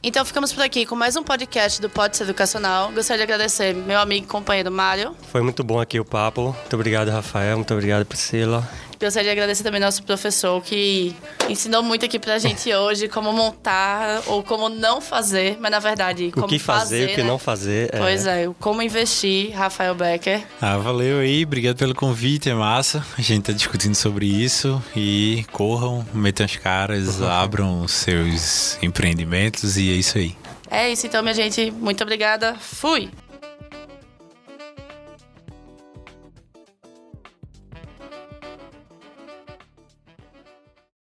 [0.00, 2.92] Então ficamos por aqui com mais um podcast do Pode Ser Educacional.
[2.92, 5.14] Gostaria de agradecer meu amigo e companheiro Mário.
[5.32, 6.54] Foi muito bom aqui o papo.
[6.56, 7.56] Muito obrigado, Rafael.
[7.56, 8.66] Muito obrigado, Priscila.
[9.00, 11.14] Gostaria de agradecer também nosso professor que
[11.48, 16.32] ensinou muito aqui pra gente hoje como montar ou como não fazer, mas na verdade
[16.32, 17.28] como o que fazer, o que né?
[17.28, 17.90] não fazer.
[17.92, 17.98] é.
[17.98, 20.42] Pois é, o como investir, Rafael Becker.
[20.60, 23.04] Ah, valeu aí, obrigado pelo convite, é massa.
[23.16, 29.90] A gente tá discutindo sobre isso e corram, metam as caras, abram seus empreendimentos e
[29.90, 30.36] é isso aí.
[30.70, 31.70] É isso então, minha gente.
[31.70, 32.54] Muito obrigada.
[32.60, 33.10] Fui!